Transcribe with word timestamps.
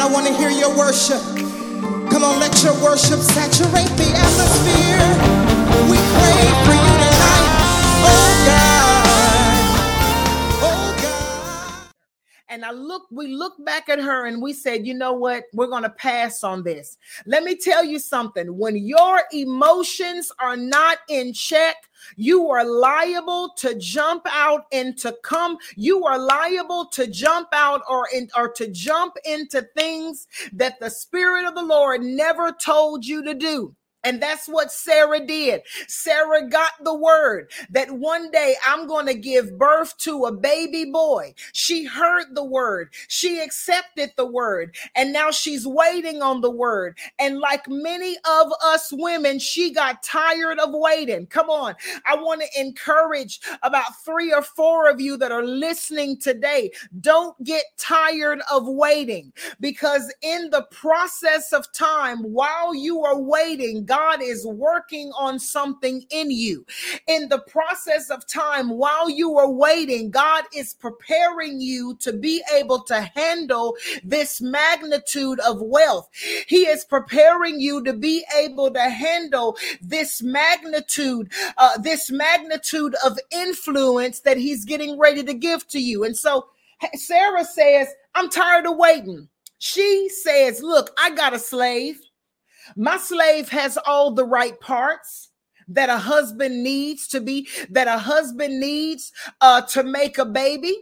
I 0.00 0.06
want 0.06 0.26
to 0.26 0.32
hear 0.32 0.50
your 0.50 0.74
worship. 0.78 1.20
Come 2.10 2.24
on, 2.24 2.40
let 2.40 2.62
your 2.64 2.72
worship 2.82 3.20
saturate 3.20 3.90
the 4.00 4.08
atmosphere. 4.16 5.04
We 5.90 5.98
pray 6.16 6.44
for 6.64 6.72
you 6.72 6.99
And 12.60 12.66
I 12.66 12.72
look, 12.72 13.06
we 13.10 13.28
look 13.28 13.54
back 13.64 13.88
at 13.88 13.98
her 13.98 14.26
and 14.26 14.42
we 14.42 14.52
said, 14.52 14.86
you 14.86 14.92
know 14.92 15.14
what? 15.14 15.44
We're 15.54 15.68
going 15.68 15.82
to 15.82 15.88
pass 15.88 16.44
on 16.44 16.62
this. 16.62 16.98
Let 17.24 17.42
me 17.42 17.56
tell 17.56 17.82
you 17.82 17.98
something. 17.98 18.54
When 18.58 18.76
your 18.76 19.22
emotions 19.32 20.30
are 20.38 20.58
not 20.58 20.98
in 21.08 21.32
check, 21.32 21.76
you 22.16 22.50
are 22.50 22.66
liable 22.66 23.54
to 23.60 23.74
jump 23.76 24.26
out 24.30 24.66
and 24.72 24.94
to 24.98 25.16
come. 25.22 25.56
You 25.76 26.04
are 26.04 26.18
liable 26.18 26.84
to 26.92 27.06
jump 27.06 27.48
out 27.54 27.80
or 27.88 28.08
in, 28.14 28.28
or 28.36 28.52
to 28.52 28.68
jump 28.68 29.14
into 29.24 29.66
things 29.74 30.26
that 30.52 30.78
the 30.80 30.90
Spirit 30.90 31.46
of 31.46 31.54
the 31.54 31.62
Lord 31.62 32.02
never 32.02 32.52
told 32.52 33.06
you 33.06 33.24
to 33.24 33.32
do. 33.32 33.74
And 34.04 34.22
that's 34.22 34.48
what 34.48 34.72
Sarah 34.72 35.24
did. 35.24 35.62
Sarah 35.88 36.48
got 36.48 36.72
the 36.82 36.94
word 36.94 37.50
that 37.70 37.90
one 37.90 38.30
day 38.30 38.56
I'm 38.66 38.86
going 38.86 39.06
to 39.06 39.14
give 39.14 39.58
birth 39.58 39.96
to 39.98 40.24
a 40.24 40.32
baby 40.32 40.86
boy. 40.86 41.34
She 41.52 41.84
heard 41.84 42.34
the 42.34 42.44
word. 42.44 42.90
She 43.08 43.40
accepted 43.40 44.12
the 44.16 44.26
word. 44.26 44.74
And 44.94 45.12
now 45.12 45.30
she's 45.30 45.66
waiting 45.66 46.22
on 46.22 46.40
the 46.40 46.50
word. 46.50 46.98
And 47.18 47.40
like 47.40 47.68
many 47.68 48.16
of 48.28 48.52
us 48.64 48.88
women, 48.92 49.38
she 49.38 49.72
got 49.72 50.02
tired 50.02 50.58
of 50.58 50.70
waiting. 50.72 51.26
Come 51.26 51.50
on. 51.50 51.74
I 52.06 52.16
want 52.16 52.42
to 52.42 52.60
encourage 52.60 53.40
about 53.62 53.96
three 54.04 54.32
or 54.32 54.42
four 54.42 54.88
of 54.88 55.00
you 55.00 55.16
that 55.18 55.32
are 55.32 55.44
listening 55.44 56.18
today. 56.18 56.70
Don't 57.00 57.42
get 57.44 57.64
tired 57.78 58.40
of 58.50 58.66
waiting 58.66 59.32
because 59.60 60.12
in 60.22 60.50
the 60.50 60.66
process 60.70 61.52
of 61.52 61.70
time, 61.72 62.18
while 62.22 62.74
you 62.74 63.02
are 63.04 63.20
waiting, 63.20 63.84
God 63.90 64.22
is 64.22 64.46
working 64.46 65.10
on 65.18 65.40
something 65.40 66.04
in 66.10 66.30
you. 66.30 66.64
In 67.08 67.28
the 67.28 67.40
process 67.40 68.08
of 68.08 68.24
time, 68.24 68.70
while 68.70 69.10
you 69.10 69.36
are 69.36 69.50
waiting, 69.50 70.12
God 70.12 70.44
is 70.54 70.74
preparing 70.74 71.60
you 71.60 71.96
to 71.96 72.12
be 72.12 72.40
able 72.54 72.82
to 72.84 73.00
handle 73.16 73.76
this 74.04 74.40
magnitude 74.40 75.40
of 75.40 75.60
wealth. 75.60 76.08
He 76.46 76.68
is 76.68 76.84
preparing 76.84 77.58
you 77.58 77.82
to 77.82 77.92
be 77.92 78.24
able 78.38 78.70
to 78.70 78.88
handle 78.88 79.56
this 79.82 80.22
magnitude, 80.22 81.32
uh, 81.58 81.76
this 81.78 82.12
magnitude 82.12 82.94
of 83.04 83.18
influence 83.32 84.20
that 84.20 84.36
He's 84.36 84.64
getting 84.64 85.00
ready 85.00 85.24
to 85.24 85.34
give 85.34 85.66
to 85.66 85.80
you. 85.80 86.04
And 86.04 86.16
so 86.16 86.46
Sarah 86.94 87.44
says, 87.44 87.88
I'm 88.14 88.30
tired 88.30 88.66
of 88.66 88.76
waiting. 88.76 89.28
She 89.58 90.08
says, 90.10 90.62
Look, 90.62 90.90
I 90.96 91.10
got 91.10 91.34
a 91.34 91.40
slave. 91.40 92.00
My 92.76 92.96
slave 92.98 93.48
has 93.50 93.76
all 93.86 94.12
the 94.12 94.24
right 94.24 94.58
parts 94.60 95.30
that 95.68 95.88
a 95.88 95.98
husband 95.98 96.62
needs 96.62 97.06
to 97.08 97.20
be, 97.20 97.48
that 97.70 97.88
a 97.88 97.98
husband 97.98 98.60
needs 98.60 99.12
uh, 99.40 99.62
to 99.62 99.82
make 99.82 100.18
a 100.18 100.24
baby. 100.24 100.76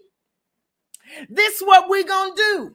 This 1.29 1.61
what 1.61 1.89
we're 1.89 2.05
gonna 2.07 2.35
do. 2.35 2.75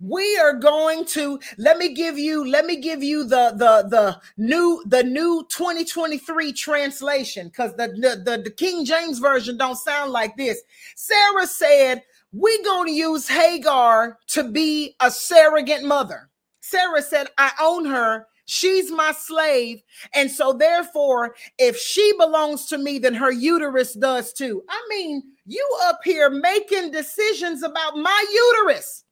We 0.00 0.36
are 0.38 0.54
going 0.54 1.06
to 1.06 1.38
let 1.56 1.78
me 1.78 1.94
give 1.94 2.18
you 2.18 2.46
let 2.46 2.66
me 2.66 2.76
give 2.76 3.02
you 3.02 3.24
the 3.24 3.52
the 3.56 3.88
the 3.88 4.20
new 4.36 4.82
the 4.86 5.02
new 5.02 5.46
2023 5.50 6.52
translation 6.52 7.48
because 7.48 7.72
the, 7.76 7.88
the 7.88 8.22
the 8.22 8.42
the 8.42 8.50
King 8.50 8.84
James 8.84 9.18
version 9.18 9.56
don't 9.56 9.76
sound 9.76 10.10
like 10.10 10.36
this. 10.36 10.60
Sarah 10.96 11.46
said, 11.46 12.02
"We're 12.32 12.62
going 12.64 12.88
to 12.88 12.92
use 12.92 13.28
Hagar 13.28 14.18
to 14.28 14.44
be 14.50 14.96
a 15.00 15.10
surrogate 15.10 15.84
mother." 15.84 16.28
Sarah 16.60 17.00
said, 17.00 17.28
"I 17.38 17.52
own 17.60 17.86
her 17.86 18.26
She's 18.46 18.90
my 18.90 19.12
slave. 19.12 19.82
And 20.14 20.30
so, 20.30 20.52
therefore, 20.52 21.34
if 21.58 21.76
she 21.76 22.12
belongs 22.18 22.66
to 22.66 22.78
me, 22.78 22.98
then 22.98 23.14
her 23.14 23.32
uterus 23.32 23.94
does 23.94 24.32
too. 24.32 24.62
I 24.68 24.80
mean, 24.88 25.22
you 25.46 25.66
up 25.84 26.00
here 26.04 26.30
making 26.30 26.90
decisions 26.90 27.62
about 27.62 27.96
my 27.96 28.24
uterus. 28.32 29.04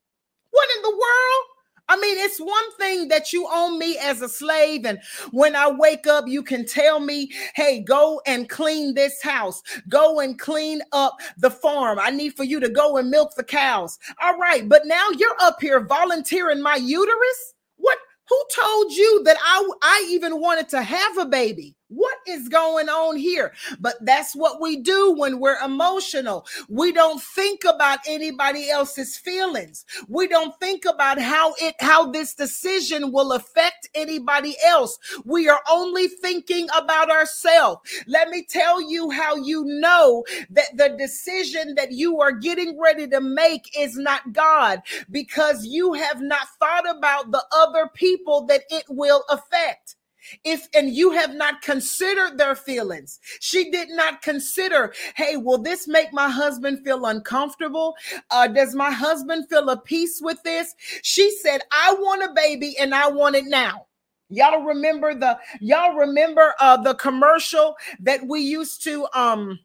What 0.50 0.69
in 0.76 0.82
the 0.82 0.91
world? 0.91 1.44
I 1.88 1.97
mean, 1.97 2.16
it's 2.19 2.38
one 2.38 2.76
thing 2.78 3.09
that 3.09 3.32
you 3.32 3.48
own 3.53 3.78
me 3.78 3.98
as 3.98 4.22
a 4.22 4.28
slave, 4.28 4.87
and 4.87 5.00
when 5.32 5.56
I 5.56 5.69
wake 5.69 6.06
up, 6.06 6.26
you 6.28 6.43
can 6.43 6.64
tell 6.64 7.00
me, 7.00 7.31
hey, 7.54 7.82
go 7.82 8.22
and 8.25 8.49
clean 8.49 8.94
this 8.94 9.20
house, 9.20 9.62
go 9.88 10.20
and 10.20 10.38
clean 10.38 10.81
up 10.93 11.16
the 11.37 11.50
farm. 11.50 11.99
I 12.00 12.10
need 12.10 12.34
for 12.34 12.44
you 12.44 12.60
to 12.60 12.69
go 12.69 12.97
and 12.97 13.10
milk 13.10 13.34
the 13.37 13.44
cows. 13.44 13.99
All 14.22 14.38
right, 14.38 14.66
but 14.69 14.87
now 14.87 15.09
you're 15.19 15.37
up 15.41 15.60
here 15.60 15.81
volunteering 15.81 16.62
my 16.62 16.76
uterus? 16.76 17.54
What 17.76 17.99
who 18.28 18.44
told 18.54 18.92
you 18.92 19.22
that 19.24 19.36
I, 19.40 19.70
I 19.82 20.06
even 20.10 20.40
wanted 20.40 20.68
to 20.70 20.82
have 20.82 21.18
a 21.18 21.26
baby? 21.26 21.76
What 21.94 22.16
is 22.26 22.48
going 22.48 22.88
on 22.88 23.16
here? 23.16 23.53
But 23.78 23.97
that's 24.00 24.34
what 24.34 24.62
we 24.62 24.78
do 24.78 25.12
when 25.12 25.41
we're 25.41 25.58
emotional. 25.62 26.47
We 26.70 26.91
don't 26.91 27.20
think 27.20 27.64
about 27.64 27.98
anybody 28.08 28.70
else's 28.70 29.19
feelings. 29.19 29.84
We 30.08 30.26
don't 30.26 30.58
think 30.58 30.86
about 30.86 31.20
how 31.20 31.52
it 31.60 31.75
how 31.81 32.10
this 32.10 32.34
decision 32.34 33.12
will 33.12 33.32
affect 33.32 33.91
anybody 33.94 34.56
else. 34.64 34.98
We 35.26 35.50
are 35.50 35.60
only 35.70 36.08
thinking 36.08 36.69
about 36.75 37.10
ourselves. 37.10 37.81
Let 38.06 38.31
me 38.31 38.42
tell 38.48 38.81
you 38.81 39.10
how 39.10 39.36
you 39.36 39.62
know 39.66 40.25
that 40.50 40.75
the 40.76 40.97
decision 40.98 41.75
that 41.75 41.92
you 41.92 42.20
are 42.20 42.32
getting 42.32 42.81
ready 42.81 43.06
to 43.08 43.20
make 43.20 43.70
is 43.78 43.97
not 43.97 44.32
God 44.32 44.81
because 45.10 45.66
you 45.66 45.92
have 45.92 46.22
not 46.22 46.48
thought 46.58 46.88
about 46.88 47.32
the 47.32 47.44
other 47.52 47.91
people 47.92 48.47
that 48.47 48.62
it 48.70 48.84
will 48.88 49.25
affect 49.28 49.97
if 50.44 50.69
and 50.75 50.91
you 50.91 51.12
have 51.12 51.34
not 51.34 51.62
considered 51.62 52.38
their 52.38 52.54
feelings. 52.54 53.20
She 53.41 53.70
did 53.70 53.88
not 53.91 54.22
consider 54.22 54.93
hey 55.16 55.37
will 55.37 55.59
this 55.59 55.88
make 55.88 56.12
my 56.12 56.28
husband 56.28 56.84
feel 56.84 57.06
uncomfortable? 57.06 57.94
Uh, 58.31 58.48
does 58.48 58.75
my 58.75 58.91
husband 58.91 59.48
feel 59.48 59.69
a 59.70 59.81
peace 59.81 60.20
with 60.22 60.43
this? 60.43 60.75
She 61.03 61.31
said 61.43 61.60
i 61.72 61.94
want 61.98 62.22
a 62.22 62.32
baby 62.34 62.76
and 62.78 62.94
i 62.94 63.09
want 63.09 63.37
it 63.37 63.44
now. 63.47 63.87
Y'all 64.28 64.62
remember 64.62 65.15
the 65.15 65.38
y'all 65.60 65.94
remember 65.94 66.54
uh 66.60 66.76
the 66.76 66.94
commercial 66.94 67.76
that 68.00 68.26
we 68.26 68.41
used 68.41 68.82
to 68.84 69.06
um 69.14 69.59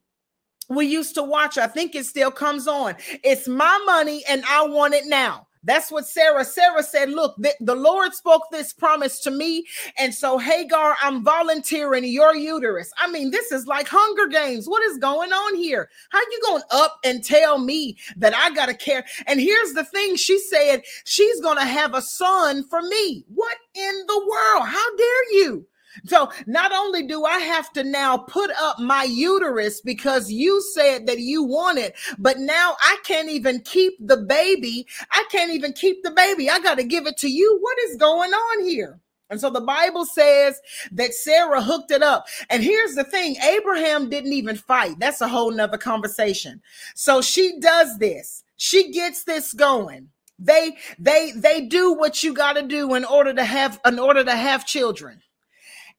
we 0.69 0.85
used 0.85 1.15
to 1.15 1.23
watch? 1.23 1.57
I 1.57 1.67
think 1.67 1.95
it 1.95 2.05
still 2.05 2.31
comes 2.31 2.67
on. 2.67 2.95
It's 3.23 3.47
my 3.47 3.81
money 3.85 4.23
and 4.29 4.43
i 4.49 4.65
want 4.67 4.93
it 4.93 5.05
now 5.05 5.46
that's 5.67 5.91
what 5.91 6.07
Sarah. 6.07 6.45
Sarah 6.45 6.81
said, 6.81 7.09
Look, 7.09 7.35
the, 7.37 7.53
the, 7.59 7.75
Lord 7.75 8.13
spoke 8.13 8.43
this 8.51 8.71
promise 8.73 9.19
to 9.19 9.31
me. 9.31 9.65
And 9.99 10.13
so, 10.13 10.37
Hagar, 10.37 10.95
I'm 11.03 11.23
volunteering 11.23 12.05
your 12.05 12.35
uterus. 12.35 12.91
I 12.97 13.11
mean, 13.11 13.31
this 13.31 13.51
is 13.51 13.67
like 13.67 13.87
Hunger 13.87 14.27
Games. 14.27 14.67
What 14.67 14.81
is 14.83 14.97
going 14.97 15.31
on 15.33 15.55
here? 15.57 15.89
How 16.09 16.19
you 16.19 16.39
going 16.43 16.63
up 16.71 16.97
and 17.03 17.23
tell 17.23 17.59
me 17.59 17.97
that 18.15 18.33
I 18.33 18.49
got 18.55 18.67
to 18.67 18.73
care? 18.73 19.05
And 19.27 19.41
here's 19.41 19.73
the 19.73 19.83
thing 19.83 20.15
she 20.15 20.39
said, 20.39 20.83
she's 21.03 21.39
to 21.57 21.65
have 21.65 21.93
a 21.93 22.01
son 22.01 22.63
for 22.63 22.81
me. 22.81 23.25
What 23.27 23.57
in 23.75 23.93
the 24.07 24.19
world? 24.19 24.67
How 24.67 24.95
dare 24.95 25.33
you? 25.33 25.67
So 26.05 26.31
not 26.45 26.71
only 26.71 27.03
do 27.05 27.25
I 27.25 27.39
have 27.39 27.71
to 27.73 27.83
now 27.83 28.17
put 28.17 28.51
up 28.59 28.79
my 28.79 29.03
uterus 29.03 29.81
because 29.81 30.31
you 30.31 30.61
said 30.73 31.07
that 31.07 31.19
you 31.19 31.43
want 31.43 31.79
it, 31.79 31.95
but 32.17 32.39
now 32.39 32.75
I 32.81 32.97
can't 33.03 33.29
even 33.29 33.61
keep 33.61 33.93
the 33.99 34.17
baby. 34.17 34.87
I 35.11 35.25
can't 35.31 35.51
even 35.51 35.73
keep 35.73 36.03
the 36.03 36.11
baby. 36.11 36.49
I 36.49 36.59
got 36.59 36.77
to 36.77 36.83
give 36.83 37.07
it 37.07 37.17
to 37.17 37.29
you. 37.29 37.57
What 37.61 37.77
is 37.89 37.97
going 37.97 38.31
on 38.31 38.65
here? 38.65 38.99
And 39.29 39.41
so 39.41 39.49
the 39.49 39.61
Bible 39.61 40.05
says 40.05 40.59
that 40.91 41.13
Sarah 41.13 41.61
hooked 41.61 41.91
it 41.91 42.01
up. 42.01 42.27
And 42.49 42.63
here's 42.63 42.95
the 42.95 43.03
thing 43.03 43.35
Abraham 43.37 44.09
didn't 44.09 44.33
even 44.33 44.55
fight. 44.55 44.99
That's 44.99 45.21
a 45.21 45.27
whole 45.27 45.51
nother 45.51 45.77
conversation. 45.77 46.61
So 46.95 47.21
she 47.21 47.59
does 47.59 47.97
this, 47.97 48.43
she 48.55 48.91
gets 48.91 49.23
this 49.23 49.53
going. 49.53 50.09
They 50.39 50.77
they 50.99 51.31
they 51.31 51.61
do 51.61 51.93
what 51.93 52.23
you 52.23 52.31
got 52.31 52.53
to 52.53 52.61
do 52.61 52.93
in 52.93 53.03
order 53.05 53.33
to 53.33 53.43
have 53.43 53.79
in 53.85 53.97
order 53.97 54.23
to 54.23 54.35
have 54.35 54.67
children. 54.67 55.21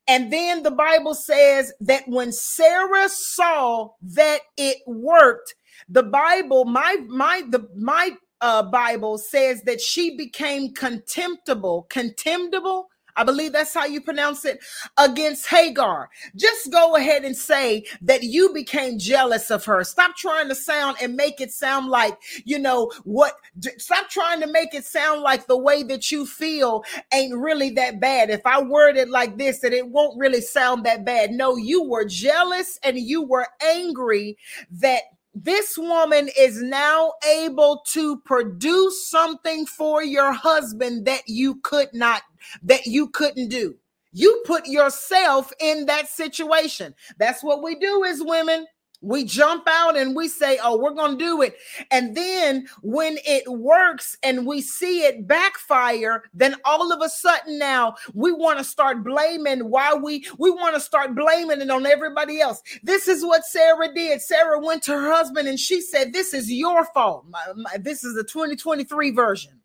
And 0.09 0.33
then 0.33 0.63
the 0.63 0.71
Bible 0.71 1.15
says 1.15 1.73
that 1.81 2.09
when 2.09 2.33
Sarah 2.33 3.11
saw 3.11 3.91
that 4.03 4.41
it 4.57 4.79
worked, 4.87 5.55
the 5.89 6.03
Bible, 6.03 6.65
my 6.65 6.97
my 7.09 7.43
the 7.49 7.69
my 7.77 8.13
uh, 8.41 8.63
Bible 8.63 9.19
says 9.19 9.63
that 9.63 9.81
she 9.81 10.17
became 10.17 10.75
contemptible, 10.75 11.87
contemptible 11.91 12.89
I 13.19 13.25
believe 13.25 13.53
that's 13.53 13.75
how 13.75 13.85
you 13.85 14.01
pronounce 14.01 14.45
it, 14.45 14.61
against 14.97 15.47
Hagar. 15.49 16.09
Just 16.37 16.71
go 16.71 16.97
ahead 16.97 17.25
and 17.25 17.37
say 17.37 17.85
that 18.03 18.23
you 18.23 18.53
became 18.55 18.99
jealous 18.99 19.51
of 19.51 19.65
her. 19.65 19.83
Stop 19.83 20.17
trying 20.17 20.49
to 20.49 20.55
sound 20.55 20.97
and 21.03 21.17
make 21.17 21.41
it 21.41 21.53
sound 21.53 21.89
like, 21.89 22.17
you 22.45 22.59
know, 22.59 22.93
what, 23.05 23.35
stop 23.79 24.09
trying 24.09 24.41
to 24.41 24.47
make 24.47 24.73
it 24.73 24.85
sound 24.85 25.23
like 25.23 25.47
the 25.47 25.59
way 25.59 25.83
that 25.83 26.13
you 26.13 26.25
feel 26.25 26.85
ain't 27.13 27.37
really 27.37 27.71
that 27.71 28.01
bad. 28.01 28.31
If 28.31 28.47
I 28.47 28.63
word 28.63 28.97
it 28.97 29.11
like 29.11 29.37
this, 29.37 29.59
that 29.61 29.73
it 29.73 29.89
won't 29.89 30.19
really 30.19 30.41
sound 30.41 30.85
that 30.87 31.05
bad. 31.05 31.33
No, 31.33 31.57
you 31.57 31.83
were 31.83 32.05
jealous 32.05 32.79
and 32.85 32.97
you 32.99 33.23
were 33.23 33.49
angry 33.61 34.39
that 34.71 35.03
this 35.35 35.79
woman 35.79 36.29
is 36.37 36.63
now 36.63 37.13
able 37.29 37.83
to 37.87 38.19
produce 38.21 39.09
something 39.09 39.67
for 39.67 40.03
your 40.03 40.33
husband 40.33 41.05
that 41.07 41.23
you 41.27 41.57
could 41.57 41.89
not 41.93 42.23
that 42.63 42.87
you 42.87 43.09
couldn't 43.09 43.49
do 43.49 43.77
you 44.13 44.43
put 44.47 44.67
yourself 44.67 45.53
in 45.61 45.87
that 45.87 46.09
situation 46.09 46.95
that's 47.19 47.43
what 47.43 47.63
we 47.63 47.75
do 47.77 48.05
as 48.05 48.23
women 48.23 48.67
we 49.01 49.25
jump 49.25 49.65
out 49.69 49.97
and 49.97 50.17
we 50.17 50.29
say, 50.29 50.59
Oh, 50.63 50.77
we're 50.77 50.95
going 50.95 51.19
to 51.19 51.25
do 51.25 51.43
it. 51.43 51.57
And 51.91 52.17
then 52.17 52.67
when 52.83 53.19
it 53.25 53.47
works 53.49 54.17
and 54.23 54.47
we 54.47 54.61
see 54.61 55.01
it 55.03 55.27
backfire, 55.27 56.25
then 56.35 56.57
all 56.65 56.93
of 56.93 57.01
a 57.01 57.09
sudden 57.09 57.59
now 57.59 57.95
we 58.15 58.33
want 58.33 58.59
to 58.59 58.65
start 58.65 59.05
blaming 59.05 59.71
why 59.71 59.95
we, 59.95 60.27
we 60.39 60.51
want 60.51 60.75
to 60.75 60.81
start 60.81 61.15
blaming 61.15 61.61
it 61.61 61.71
on 61.71 61.87
everybody 61.87 62.41
else. 62.41 62.63
This 62.83 63.09
is 63.09 63.25
what 63.25 63.45
Sarah 63.45 63.93
did. 63.95 64.21
Sarah 64.21 64.61
went 64.61 64.83
to 64.85 64.93
her 64.93 65.13
husband 65.13 65.49
and 65.49 65.61
she 65.61 65.81
said, 65.81 66.13
This 66.13 66.35
is 66.35 66.51
your 66.51 66.85
fault. 66.87 67.27
My, 67.29 67.45
my, 67.57 67.77
this 67.79 68.03
is 68.03 68.15
the 68.15 68.25
2023 68.25 69.11
version. 69.13 69.61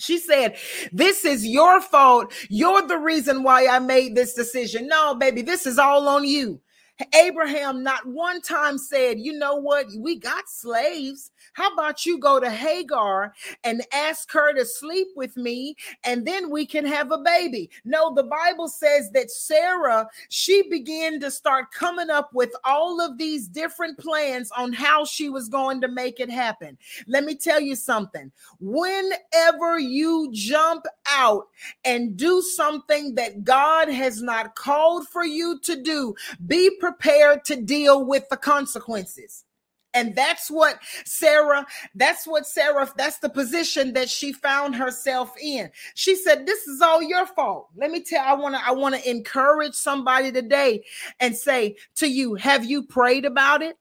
She 0.00 0.18
said, 0.18 0.56
This 0.92 1.24
is 1.24 1.46
your 1.46 1.80
fault. 1.80 2.32
You're 2.48 2.86
the 2.86 2.98
reason 2.98 3.42
why 3.42 3.66
I 3.66 3.78
made 3.78 4.14
this 4.14 4.32
decision. 4.32 4.88
No, 4.88 5.14
baby, 5.14 5.42
this 5.42 5.66
is 5.66 5.78
all 5.78 6.08
on 6.08 6.24
you. 6.26 6.60
Abraham 7.14 7.82
not 7.82 8.06
one 8.06 8.40
time 8.40 8.78
said, 8.78 9.18
You 9.18 9.32
know 9.32 9.56
what? 9.56 9.86
We 9.98 10.16
got 10.16 10.48
slaves. 10.48 11.30
How 11.54 11.72
about 11.72 12.06
you 12.06 12.18
go 12.18 12.38
to 12.38 12.50
Hagar 12.50 13.34
and 13.64 13.82
ask 13.92 14.30
her 14.32 14.52
to 14.54 14.64
sleep 14.64 15.08
with 15.16 15.36
me 15.36 15.74
and 16.04 16.26
then 16.26 16.50
we 16.50 16.66
can 16.66 16.84
have 16.84 17.10
a 17.10 17.18
baby? 17.18 17.70
No, 17.84 18.14
the 18.14 18.22
Bible 18.24 18.68
says 18.68 19.10
that 19.12 19.30
Sarah, 19.30 20.08
she 20.28 20.68
began 20.68 21.18
to 21.20 21.30
start 21.30 21.72
coming 21.72 22.10
up 22.10 22.30
with 22.32 22.54
all 22.64 23.00
of 23.00 23.18
these 23.18 23.48
different 23.48 23.98
plans 23.98 24.50
on 24.56 24.72
how 24.72 25.04
she 25.04 25.28
was 25.28 25.48
going 25.48 25.80
to 25.80 25.88
make 25.88 26.20
it 26.20 26.30
happen. 26.30 26.78
Let 27.06 27.24
me 27.24 27.34
tell 27.34 27.60
you 27.60 27.74
something. 27.74 28.30
Whenever 28.60 29.78
you 29.78 30.30
jump 30.32 30.84
out 31.08 31.48
and 31.84 32.16
do 32.16 32.42
something 32.42 33.14
that 33.16 33.42
God 33.44 33.88
has 33.88 34.22
not 34.22 34.54
called 34.54 35.08
for 35.08 35.24
you 35.24 35.58
to 35.64 35.82
do, 35.82 36.14
be 36.46 36.70
prepared 36.78 36.89
prepared 36.90 37.44
to 37.44 37.56
deal 37.56 38.04
with 38.04 38.28
the 38.28 38.36
consequences. 38.36 39.44
And 39.92 40.14
that's 40.14 40.48
what 40.50 40.78
Sarah, 41.04 41.66
that's 41.96 42.24
what 42.26 42.46
Sarah, 42.46 42.88
that's 42.96 43.18
the 43.18 43.28
position 43.28 43.92
that 43.94 44.08
she 44.08 44.32
found 44.32 44.76
herself 44.76 45.32
in. 45.42 45.68
She 45.94 46.14
said, 46.14 46.46
This 46.46 46.68
is 46.68 46.80
all 46.80 47.02
your 47.02 47.26
fault. 47.26 47.68
Let 47.76 47.90
me 47.90 48.02
tell 48.02 48.24
I 48.24 48.34
want 48.34 48.54
to, 48.54 48.60
I 48.64 48.70
want 48.70 48.94
to 48.94 49.10
encourage 49.10 49.74
somebody 49.74 50.30
today 50.30 50.84
and 51.18 51.36
say 51.36 51.74
to 51.96 52.06
you, 52.06 52.36
have 52.36 52.64
you 52.64 52.84
prayed 52.84 53.24
about 53.24 53.62
it? 53.62 53.76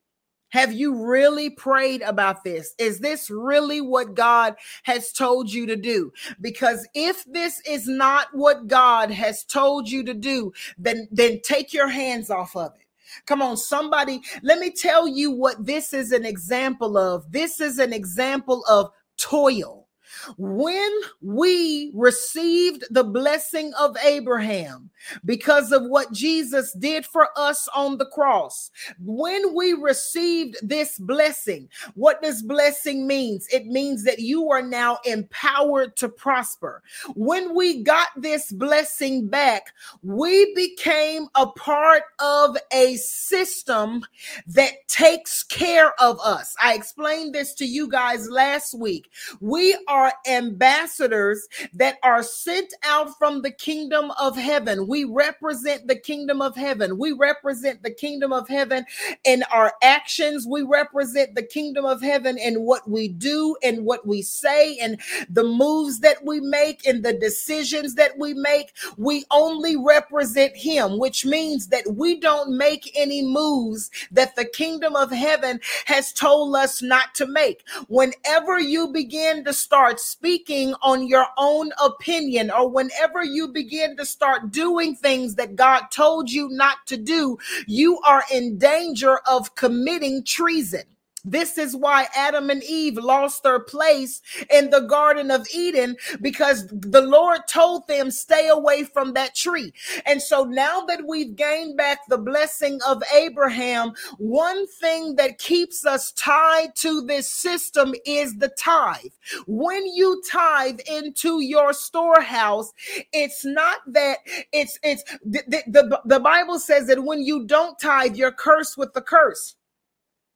Have 0.50 0.74
you 0.74 0.96
really 1.06 1.52
prayed 1.52 2.02
about 2.02 2.44
this? 2.44 2.74
Is 2.80 3.00
this 3.00 3.30
really 3.30 3.82
what 3.82 4.16
God 4.16 4.56
has 4.82 5.12
told 5.12 5.54
you 5.54 5.68
to 5.68 5.76
do? 5.76 6.12
Because 6.42 6.88
if 6.96 7.24
this 7.26 7.62
is 7.68 7.88
not 7.88 8.30
what 8.34 8.68
God 8.68 9.12
has 9.12 9.44
told 9.44 9.88
you 9.88 10.04
to 10.06 10.16
do, 10.16 10.52
then 10.80 11.08
then 11.12 11.40
take 11.44 11.72
your 11.72 11.88
hands 11.88 12.32
off 12.32 12.56
of 12.56 12.74
it. 12.80 12.89
Come 13.26 13.42
on, 13.42 13.58
somebody, 13.58 14.22
let 14.42 14.60
me 14.60 14.72
tell 14.72 15.08
you 15.08 15.32
what 15.32 15.66
this 15.66 15.94
is 15.94 16.12
an 16.12 16.26
example 16.26 16.98
of. 16.98 17.32
This 17.32 17.60
is 17.60 17.80
an 17.80 17.94
example 17.94 18.64
of 18.70 18.92
toil. 19.18 19.89
When 20.38 20.92
we 21.22 21.92
received 21.94 22.86
the 22.90 23.04
blessing 23.04 23.74
of 23.80 23.98
Abraham 24.04 24.90
because 25.26 25.72
of 25.72 25.84
what 25.84 26.12
Jesus 26.12 26.74
did 26.74 27.06
for 27.06 27.30
us 27.38 27.68
on 27.76 27.98
the 27.98 28.06
cross, 28.06 28.72
when 29.00 29.56
we 29.56 29.74
received 29.74 30.58
this 30.62 30.98
blessing, 31.00 31.70
what 31.96 32.22
this 32.22 32.42
blessing 32.42 33.08
means, 33.08 33.48
it 33.52 33.66
means 33.66 34.04
that 34.04 34.20
you 34.20 34.50
are 34.52 34.62
now 34.62 35.00
empowered 35.06 35.96
to 35.98 36.10
prosper. 36.10 36.82
When 37.16 37.56
we 37.56 37.84
got 37.84 38.10
this 38.18 38.52
blessing 38.52 39.28
back, 39.28 39.74
we 40.04 40.54
became 40.56 41.28
a 41.36 41.48
part 41.48 42.04
of 42.20 42.58
a 42.72 42.96
system 42.98 44.06
that 44.48 44.88
takes 44.88 45.44
care 45.44 45.94
of 46.02 46.20
us. 46.20 46.56
I 46.62 46.74
explained 46.74 47.36
this 47.36 47.54
to 47.56 47.66
you 47.66 47.88
guys 47.88 48.30
last 48.30 48.78
week. 48.78 49.10
We 49.40 49.78
are 49.88 49.99
are 50.00 50.14
ambassadors 50.26 51.46
that 51.74 51.98
are 52.04 52.24
sent 52.24 52.74
out 52.86 53.18
from 53.18 53.42
the 53.42 53.52
kingdom 53.52 54.12
of 54.18 54.38
heaven. 54.38 54.88
We 54.88 55.04
represent 55.04 55.88
the 55.88 55.98
kingdom 55.98 56.42
of 56.42 56.56
heaven. 56.56 56.98
We 56.98 57.12
represent 57.12 57.84
the 57.84 57.92
kingdom 57.92 58.32
of 58.32 58.48
heaven 58.48 58.86
in 59.26 59.44
our 59.52 59.74
actions. 59.84 60.48
We 60.48 60.62
represent 60.62 61.36
the 61.36 61.44
kingdom 61.44 61.84
of 61.84 62.02
heaven 62.02 62.38
in 62.38 62.62
what 62.62 62.90
we 62.90 63.10
do 63.10 63.58
and 63.62 63.84
what 63.84 64.08
we 64.08 64.22
say 64.22 64.78
and 64.78 65.02
the 65.30 65.44
moves 65.44 66.00
that 66.00 66.24
we 66.24 66.40
make 66.40 66.88
and 66.88 67.04
the 67.04 67.14
decisions 67.14 67.96
that 67.96 68.18
we 68.18 68.34
make. 68.34 68.72
We 68.98 69.26
only 69.32 69.76
represent 69.76 70.56
him, 70.56 70.98
which 70.98 71.26
means 71.26 71.68
that 71.68 71.84
we 71.94 72.22
don't 72.22 72.58
make 72.58 72.90
any 72.96 73.22
moves 73.22 73.92
that 74.12 74.38
the 74.38 74.46
kingdom 74.46 74.96
of 74.96 75.12
heaven 75.12 75.60
has 75.88 76.14
told 76.14 76.56
us 76.56 76.82
not 76.82 77.14
to 77.16 77.26
make. 77.28 77.66
Whenever 77.90 78.60
you 78.60 78.88
begin 78.88 79.44
to 79.44 79.52
start 79.52 79.89
speaking 79.98 80.74
on 80.82 81.08
your 81.08 81.26
own 81.38 81.72
opinion 81.82 82.52
or 82.52 82.70
whenever 82.70 83.24
you 83.24 83.48
begin 83.48 83.96
to 83.96 84.06
start 84.06 84.52
doing 84.52 84.94
things 84.96 85.36
that 85.36 85.56
God 85.56 85.84
told 85.92 86.30
you 86.30 86.50
not 86.50 86.78
to 86.88 86.98
do, 86.98 87.38
you 87.66 88.00
are 88.02 88.24
in 88.34 88.58
danger 88.58 89.20
of 89.30 89.56
committing 89.56 90.24
treason. 90.26 90.84
This 91.26 91.58
is 91.58 91.76
why 91.76 92.08
Adam 92.16 92.50
and 92.50 92.64
Eve 92.64 92.98
lost 92.98 93.44
their 93.44 93.60
place 93.60 94.22
in 94.50 94.70
the 94.70 94.82
Garden 94.82 95.32
of 95.32 95.48
Eden 95.54 95.96
because 96.22 96.68
the 96.68 97.02
Lord 97.02 97.42
told 97.48 97.88
them, 97.88 98.12
stay 98.12 98.48
away 98.48 98.84
from 98.84 99.14
that 99.14 99.36
tree. 99.36 99.74
And 100.06 100.22
so 100.22 100.44
now 100.44 100.82
that 100.82 101.06
we've 101.08 101.36
gained 101.36 101.78
back 101.78 102.00
the 102.08 102.18
blessing 102.18 102.80
of 102.88 103.04
Abraham, 103.14 103.94
one 104.18 104.68
thing 104.68 105.16
that 105.16 105.38
keeps 105.40 105.86
us 105.86 106.12
tied 106.14 106.76
to 106.78 107.02
this 107.02 107.30
system 107.30 107.94
is 108.06 108.38
the 108.38 108.50
tithe. 108.50 109.12
When 109.48 109.86
you 109.88 110.22
tithe 110.30 110.80
into 110.92 111.42
your 111.42 111.74
storehouse, 111.74 112.72
it's 113.12 113.46
not 113.46 113.80
that 113.88 114.20
it's, 114.52 114.80
it's 114.84 115.04
the, 115.26 115.44
the, 115.68 116.02
the 116.06 116.20
Bible 116.20 116.60
says 116.60 116.88
that 116.88 117.04
when 117.04 117.22
you 117.24 117.46
don't 117.46 117.78
tithe, 117.80 118.16
you're 118.16 118.32
cursed 118.32 118.78
with 118.78 118.94
the 118.94 119.02
curse 119.02 119.56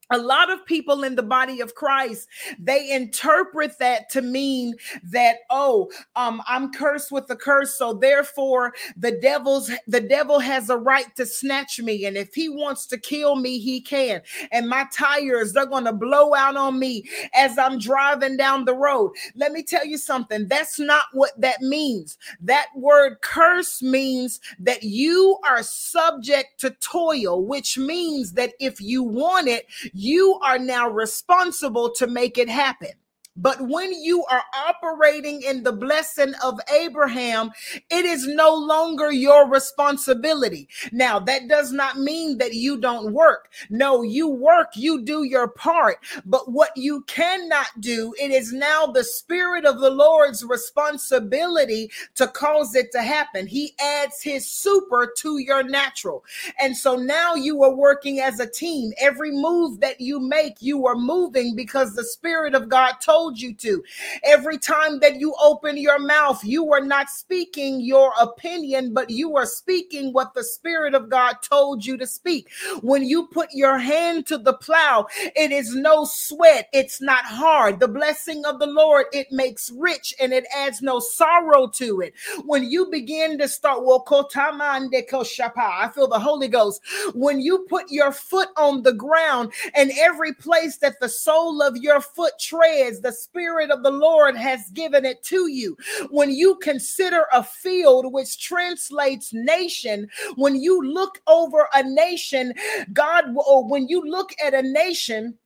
a 0.09 0.17
lot 0.17 0.51
of 0.51 0.65
people 0.65 1.03
in 1.03 1.15
the 1.15 1.23
body 1.23 1.61
of 1.61 1.75
Christ 1.75 2.27
they 2.59 2.91
interpret 2.91 3.77
that 3.79 4.09
to 4.11 4.21
mean 4.21 4.75
that 5.03 5.37
oh 5.49 5.91
um 6.15 6.41
I'm 6.47 6.71
cursed 6.71 7.11
with 7.11 7.27
the 7.27 7.35
curse 7.35 7.77
so 7.77 7.93
therefore 7.93 8.73
the 8.97 9.11
devil's 9.11 9.71
the 9.87 10.01
devil 10.01 10.39
has 10.39 10.69
a 10.69 10.77
right 10.77 11.13
to 11.15 11.25
snatch 11.25 11.79
me 11.79 12.05
and 12.05 12.17
if 12.17 12.33
he 12.33 12.49
wants 12.49 12.85
to 12.87 12.97
kill 12.97 13.35
me 13.35 13.59
he 13.59 13.81
can. 13.81 14.21
And 14.51 14.67
my 14.67 14.85
tires 14.93 15.53
they're 15.53 15.65
going 15.65 15.85
to 15.85 15.93
blow 15.93 16.33
out 16.33 16.55
on 16.55 16.79
me 16.79 17.09
as 17.33 17.57
I'm 17.57 17.79
driving 17.79 18.37
down 18.37 18.65
the 18.65 18.75
road. 18.75 19.13
Let 19.35 19.51
me 19.51 19.63
tell 19.63 19.85
you 19.85 19.97
something 19.97 20.47
that's 20.47 20.79
not 20.79 21.05
what 21.13 21.31
that 21.39 21.61
means. 21.61 22.17
That 22.41 22.67
word 22.75 23.17
curse 23.21 23.81
means 23.81 24.39
that 24.59 24.83
you 24.83 25.37
are 25.47 25.63
subject 25.63 26.59
to 26.59 26.71
toil 26.71 27.43
which 27.45 27.77
means 27.77 28.33
that 28.33 28.53
if 28.59 28.81
you 28.81 29.03
want 29.03 29.47
it 29.47 29.65
you 29.93 30.39
are 30.43 30.59
now 30.59 30.89
responsible 30.89 31.91
to 31.91 32.07
make 32.07 32.37
it 32.37 32.49
happen. 32.49 32.91
But 33.35 33.61
when 33.61 33.91
you 33.93 34.25
are 34.25 34.43
operating 34.55 35.41
in 35.41 35.63
the 35.63 35.71
blessing 35.71 36.33
of 36.43 36.59
Abraham, 36.71 37.51
it 37.89 38.05
is 38.05 38.27
no 38.27 38.53
longer 38.53 39.11
your 39.11 39.49
responsibility. 39.49 40.69
Now, 40.91 41.19
that 41.19 41.47
does 41.47 41.71
not 41.71 41.97
mean 41.97 42.37
that 42.37 42.53
you 42.53 42.77
don't 42.77 43.11
work. 43.11 43.49
No, 43.69 44.03
you 44.03 44.27
work, 44.27 44.75
you 44.75 45.01
do 45.03 45.23
your 45.23 45.47
part. 45.47 45.97
But 46.25 46.51
what 46.51 46.71
you 46.75 47.01
cannot 47.03 47.67
do, 47.79 48.13
it 48.21 48.29
is 48.29 48.53
now 48.53 48.85
the 48.85 49.03
Spirit 49.03 49.65
of 49.65 49.79
the 49.79 49.89
Lord's 49.89 50.43
responsibility 50.43 51.89
to 52.15 52.27
cause 52.27 52.75
it 52.75 52.91
to 52.91 53.01
happen. 53.01 53.47
He 53.47 53.73
adds 53.79 54.21
his 54.21 54.47
super 54.47 55.11
to 55.17 55.39
your 55.39 55.63
natural. 55.63 56.23
And 56.59 56.77
so 56.77 56.95
now 56.95 57.33
you 57.33 57.63
are 57.63 57.73
working 57.73 58.19
as 58.19 58.39
a 58.39 58.49
team. 58.49 58.91
Every 58.99 59.31
move 59.31 59.79
that 59.79 59.99
you 59.99 60.19
make, 60.19 60.61
you 60.61 60.85
are 60.85 60.95
moving 60.95 61.55
because 61.55 61.95
the 61.95 62.05
Spirit 62.05 62.53
of 62.53 62.69
God 62.69 62.93
told 63.01 63.22
told 63.23 63.39
you 63.39 63.53
to. 63.53 63.83
Every 64.25 64.57
time 64.57 64.99
that 64.99 65.15
you 65.15 65.33
open 65.41 65.77
your 65.77 65.99
mouth, 65.99 66.43
you 66.43 66.73
are 66.73 66.83
not 66.83 67.09
speaking 67.09 67.79
your 67.79 68.11
opinion, 68.19 68.93
but 68.93 69.09
you 69.09 69.37
are 69.37 69.45
speaking 69.45 70.11
what 70.11 70.33
the 70.33 70.43
Spirit 70.43 70.93
of 70.93 71.09
God 71.09 71.35
told 71.41 71.85
you 71.85 71.95
to 71.97 72.05
speak. 72.05 72.49
When 72.81 73.03
you 73.03 73.27
put 73.27 73.49
your 73.53 73.77
hand 73.77 74.27
to 74.27 74.37
the 74.37 74.53
plow, 74.53 75.07
it 75.37 75.53
is 75.53 75.73
no 75.73 76.03
sweat, 76.03 76.67
it's 76.73 77.01
not 77.01 77.23
hard. 77.23 77.79
The 77.79 77.87
blessing 77.87 78.43
of 78.45 78.59
the 78.59 78.67
Lord, 78.67 79.05
it 79.13 79.31
makes 79.31 79.71
rich 79.71 80.13
and 80.19 80.33
it 80.33 80.45
adds 80.53 80.81
no 80.81 80.99
sorrow 80.99 81.67
to 81.67 82.01
it. 82.01 82.13
When 82.45 82.69
you 82.69 82.89
begin 82.91 83.37
to 83.37 83.47
start, 83.47 83.79
I 83.85 85.89
feel 85.93 86.07
the 86.07 86.19
Holy 86.19 86.47
Ghost. 86.49 86.81
When 87.13 87.39
you 87.39 87.65
put 87.69 87.89
your 87.89 88.11
foot 88.11 88.49
on 88.57 88.83
the 88.83 88.93
ground 88.93 89.53
and 89.75 89.91
every 89.97 90.33
place 90.33 90.77
that 90.79 90.99
the 90.99 91.07
sole 91.07 91.61
of 91.61 91.77
your 91.77 92.01
foot 92.01 92.33
treads, 92.39 93.01
the 93.01 93.12
Spirit 93.13 93.71
of 93.71 93.83
the 93.83 93.91
Lord 93.91 94.35
has 94.35 94.69
given 94.71 95.05
it 95.05 95.23
to 95.23 95.49
you. 95.49 95.77
When 96.09 96.31
you 96.31 96.55
consider 96.55 97.25
a 97.31 97.43
field, 97.43 98.11
which 98.11 98.39
translates 98.43 99.33
nation, 99.33 100.09
when 100.35 100.55
you 100.61 100.81
look 100.81 101.21
over 101.27 101.67
a 101.73 101.83
nation, 101.83 102.53
God, 102.91 103.25
or 103.47 103.67
when 103.67 103.87
you 103.87 104.03
look 104.05 104.33
at 104.43 104.53
a 104.53 104.61
nation, 104.61 105.37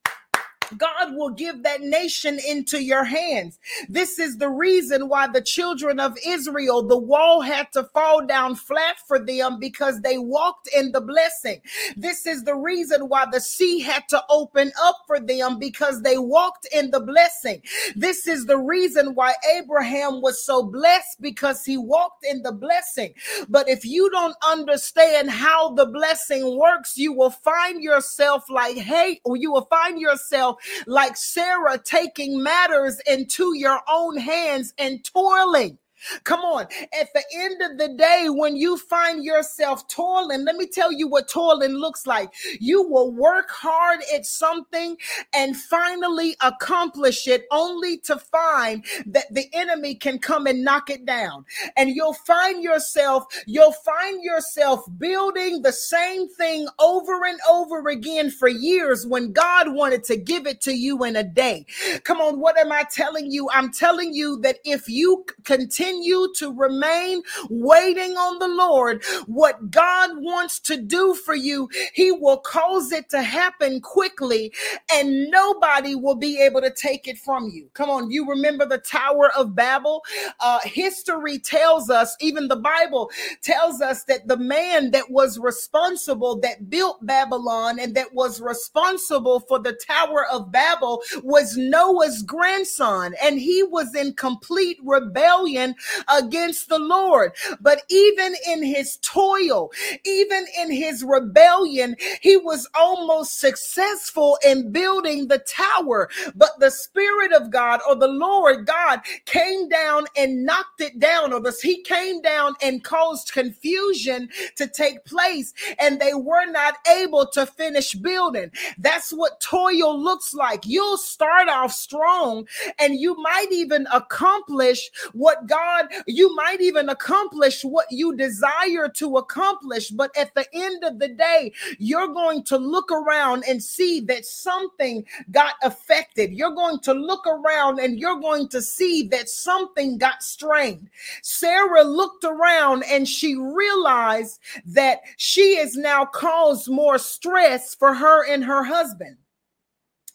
God 0.78 1.16
will 1.16 1.30
give 1.30 1.64
that 1.64 1.82
nation 1.82 2.40
into 2.48 2.84
your 2.84 3.04
hands. 3.04 3.60
This 3.88 4.20
is 4.20 4.38
the 4.38 4.50
reason 4.50 5.10
why 5.10 5.28
the 5.28 5.42
children 5.42 6.00
of 6.00 6.18
Israel, 6.26 6.84
the 6.84 6.98
wall 6.98 7.42
had 7.42 7.72
to 7.74 7.84
fall 7.84 8.26
down 8.26 8.56
flat 8.56 8.98
for 9.08 9.20
them 9.20 9.60
because 9.60 10.02
they 10.02 10.18
walked 10.18 10.70
in 10.76 10.92
the 10.92 11.02
blessing. 11.02 11.62
This 11.96 12.26
is 12.26 12.44
the 12.44 12.56
reason 12.56 13.10
why 13.10 13.26
the 13.32 13.40
sea 13.42 13.80
had 13.82 14.08
to 14.10 14.24
open 14.30 14.72
up 14.82 14.98
for 15.08 15.20
them 15.20 15.60
because 15.60 16.02
they 16.02 16.18
walked 16.18 16.68
in 16.74 16.92
the 16.92 17.00
blessing. 17.00 17.62
This 17.96 18.28
is 18.28 18.46
the 18.46 18.58
reason 18.58 19.16
why 19.16 19.34
Abraham 19.56 20.22
was 20.22 20.44
so 20.44 20.64
blessed 20.64 21.22
because 21.22 21.64
he 21.66 21.78
walked 21.78 22.26
in 22.26 22.42
the 22.44 22.52
blessing. 22.52 23.14
But 23.50 23.70
if 23.70 23.86
you 23.86 24.10
don't 24.10 24.36
understand 24.48 25.30
how 25.32 25.74
the 25.74 25.86
blessing 25.86 26.58
works, 26.58 26.98
you 26.98 27.14
will 27.14 27.30
find 27.32 27.82
yourself 27.82 28.50
like, 28.50 28.78
hey, 28.78 29.22
or 29.24 29.38
you 29.38 29.52
will 29.52 29.68
find 29.70 30.00
yourself 30.00 30.57
like 30.86 31.18
Sarah 31.18 31.80
taking 31.84 32.42
matters 32.42 33.00
into 33.08 33.56
your 33.58 33.80
own 33.90 34.18
hands 34.18 34.74
and 34.78 35.04
toiling. 35.06 35.78
Come 36.24 36.42
on. 36.42 36.68
At 37.00 37.14
the 37.14 37.24
end 37.36 37.62
of 37.62 37.78
the 37.78 37.90
day, 37.98 38.28
when 38.30 38.56
you 38.56 38.78
find 38.78 39.24
yourself 39.24 39.88
toiling, 39.88 40.46
let 40.46 40.56
me 40.56 40.68
tell 40.68 40.92
you 40.92 41.08
what 41.08 41.28
toiling 41.30 41.74
looks 41.74 42.08
like. 42.08 42.32
You 42.60 42.84
will 42.84 43.12
work 43.12 43.50
hard 43.50 44.00
at 44.14 44.26
something 44.26 44.98
and 45.34 45.58
finally 45.58 46.36
accomplish 46.42 47.28
it 47.28 47.46
only 47.52 47.98
to 48.00 48.18
find 48.18 48.86
that 49.08 49.26
the 49.34 49.46
enemy 49.54 49.96
can 49.96 50.20
come 50.20 50.48
and 50.48 50.64
knock 50.64 50.90
it 50.90 51.06
down. 51.06 51.46
And 51.78 51.92
you'll 51.92 52.14
find 52.14 52.64
yourself, 52.64 53.26
you'll 53.46 53.74
find 53.74 54.24
yourself 54.24 54.86
building 54.98 55.62
the 55.62 55.74
same 55.74 56.30
thing 56.30 56.68
over 56.80 57.26
and 57.26 57.40
over 57.50 57.88
again 57.90 58.32
for 58.32 58.48
years 58.48 59.06
when 59.06 59.32
God 59.32 59.74
wanted 59.74 60.04
to 60.06 60.18
give 60.18 60.48
it 60.48 60.62
to 60.62 60.74
you 60.74 61.04
in 61.04 61.16
a 61.16 61.24
day. 61.24 61.66
Come 62.04 62.22
on. 62.22 62.40
What 62.40 62.58
am 62.58 62.72
I 62.72 62.84
telling 62.92 63.32
you? 63.32 63.50
I'm 63.54 63.72
telling 63.72 64.14
you 64.14 64.40
that 64.42 64.60
if 64.66 64.90
you 64.90 65.26
continue 65.44 65.97
continue 65.98 66.28
to 66.36 66.54
remain 66.54 67.22
waiting 67.50 68.12
on 68.18 68.40
the 68.40 68.48
Lord, 68.48 69.04
what 69.26 69.72
God 69.72 70.12
wants 70.18 70.60
to 70.62 70.78
do 70.82 71.14
for 71.14 71.36
you, 71.36 71.70
He 71.94 72.12
will 72.12 72.38
cause 72.38 72.92
it 72.92 73.10
to 73.10 73.22
happen 73.22 73.82
quickly 73.82 74.54
and 74.92 75.30
nobody 75.30 75.96
will 75.96 76.16
be 76.16 76.42
able 76.42 76.62
to 76.62 76.72
take 76.72 77.08
it 77.08 77.18
from 77.18 77.50
you. 77.50 77.70
Come 77.74 77.90
on, 77.90 78.12
you 78.12 78.28
remember 78.28 78.66
the 78.66 78.78
Tower 78.78 79.32
of 79.38 79.56
Babel? 79.56 80.04
Uh, 80.40 80.60
history 80.64 81.40
tells 81.40 81.90
us, 81.90 82.16
even 82.20 82.48
the 82.48 82.56
Bible 82.56 83.10
tells 83.42 83.82
us 83.82 84.04
that 84.06 84.28
the 84.28 84.38
man 84.38 84.92
that 84.92 85.10
was 85.10 85.40
responsible, 85.40 86.40
that 86.42 86.70
built 86.70 87.06
Babylon 87.06 87.80
and 87.80 87.96
that 87.96 88.14
was 88.14 88.40
responsible 88.42 89.40
for 89.42 89.60
the 89.60 89.74
Tower 89.74 90.26
of 90.32 90.52
Babel 90.52 91.02
was 91.24 91.58
Noah's 91.58 92.22
grandson, 92.24 93.16
and 93.22 93.40
he 93.40 93.64
was 93.64 93.96
in 93.96 94.14
complete 94.14 94.78
rebellion 94.84 95.76
against 96.14 96.70
the 96.70 96.80
Lord. 96.80 97.32
But 97.60 97.84
even 97.90 98.36
in 98.48 98.64
his 98.64 98.98
toil, 98.98 99.72
even 100.06 100.46
in 100.60 100.72
his 100.72 101.04
rebellion, 101.04 101.96
he 102.22 102.38
was 102.38 102.68
almost 102.76 103.40
successful 103.40 104.38
in 104.46 104.72
building 104.72 105.28
the 105.28 105.40
tower. 105.40 106.10
But 106.36 106.60
the 106.60 106.72
Spirit 106.72 107.34
of 107.34 107.52
God 107.52 107.80
or 107.88 107.96
the 107.96 108.08
Lord 108.08 108.66
God 108.66 109.02
came 109.26 109.70
down 109.70 110.06
and 110.16 110.46
knocked 110.46 110.82
it 110.82 111.00
down, 111.00 111.34
or 111.34 111.40
the, 111.40 111.56
he 111.62 111.82
came 111.84 112.22
down 112.22 112.56
and 112.62 112.84
caused 112.84 113.34
confusion 113.34 114.30
to 114.56 114.68
take 114.68 115.06
place, 115.06 115.54
and 115.80 116.00
they 116.00 116.14
were 116.14 116.46
not 116.46 116.76
able 116.90 117.28
to 117.34 117.46
finish 117.46 117.94
building. 117.94 118.52
That's 118.78 119.12
what 119.12 119.42
toil 119.42 120.00
looks 120.02 120.34
like. 120.34 120.66
You'll 120.66 120.98
start 120.98 121.50
off 121.50 121.72
strong 121.72 122.48
and 122.80 123.00
you 123.00 123.16
might 123.16 123.52
even 123.52 123.88
accomplish 123.94 124.90
what 125.14 125.48
God 125.48 125.67
God, 125.68 125.88
you 126.08 126.34
might 126.36 126.62
even 126.62 126.90
accomplish 126.90 127.64
what 127.64 127.88
you 127.92 128.16
desire 128.16 128.88
to 128.96 129.18
accomplish. 129.18 129.90
But 129.90 130.16
at 130.18 130.34
the 130.34 130.46
end 130.54 130.84
of 130.84 131.00
the 131.00 131.10
day, 131.10 131.52
you're 131.78 132.08
going 132.08 132.44
to 132.46 132.58
look 132.58 132.92
around 132.92 133.44
and 133.48 133.62
see 133.62 134.00
that 134.02 134.26
something 134.26 135.06
got 135.32 135.56
affected. 135.64 136.32
You're 136.32 136.56
going 136.56 136.80
to 136.82 136.94
look 136.94 137.26
around 137.28 137.80
and 137.80 138.00
you're 138.00 138.20
going 138.20 138.48
to 138.50 138.62
see 138.62 139.08
that 139.10 139.30
something 139.30 139.98
got 139.98 140.24
strained. 140.24 140.90
Sarah 141.22 141.84
looked 141.84 142.24
around 142.24 142.84
and 142.90 143.08
she 143.08 143.36
realized 143.36 144.40
that 144.66 145.00
she 145.18 145.58
has 145.58 145.76
now 145.76 146.06
caused 146.06 146.70
more 146.70 146.98
stress 146.98 147.76
for 147.76 147.94
her 147.94 148.26
and 148.32 148.44
her 148.44 148.64
husband 148.64 149.18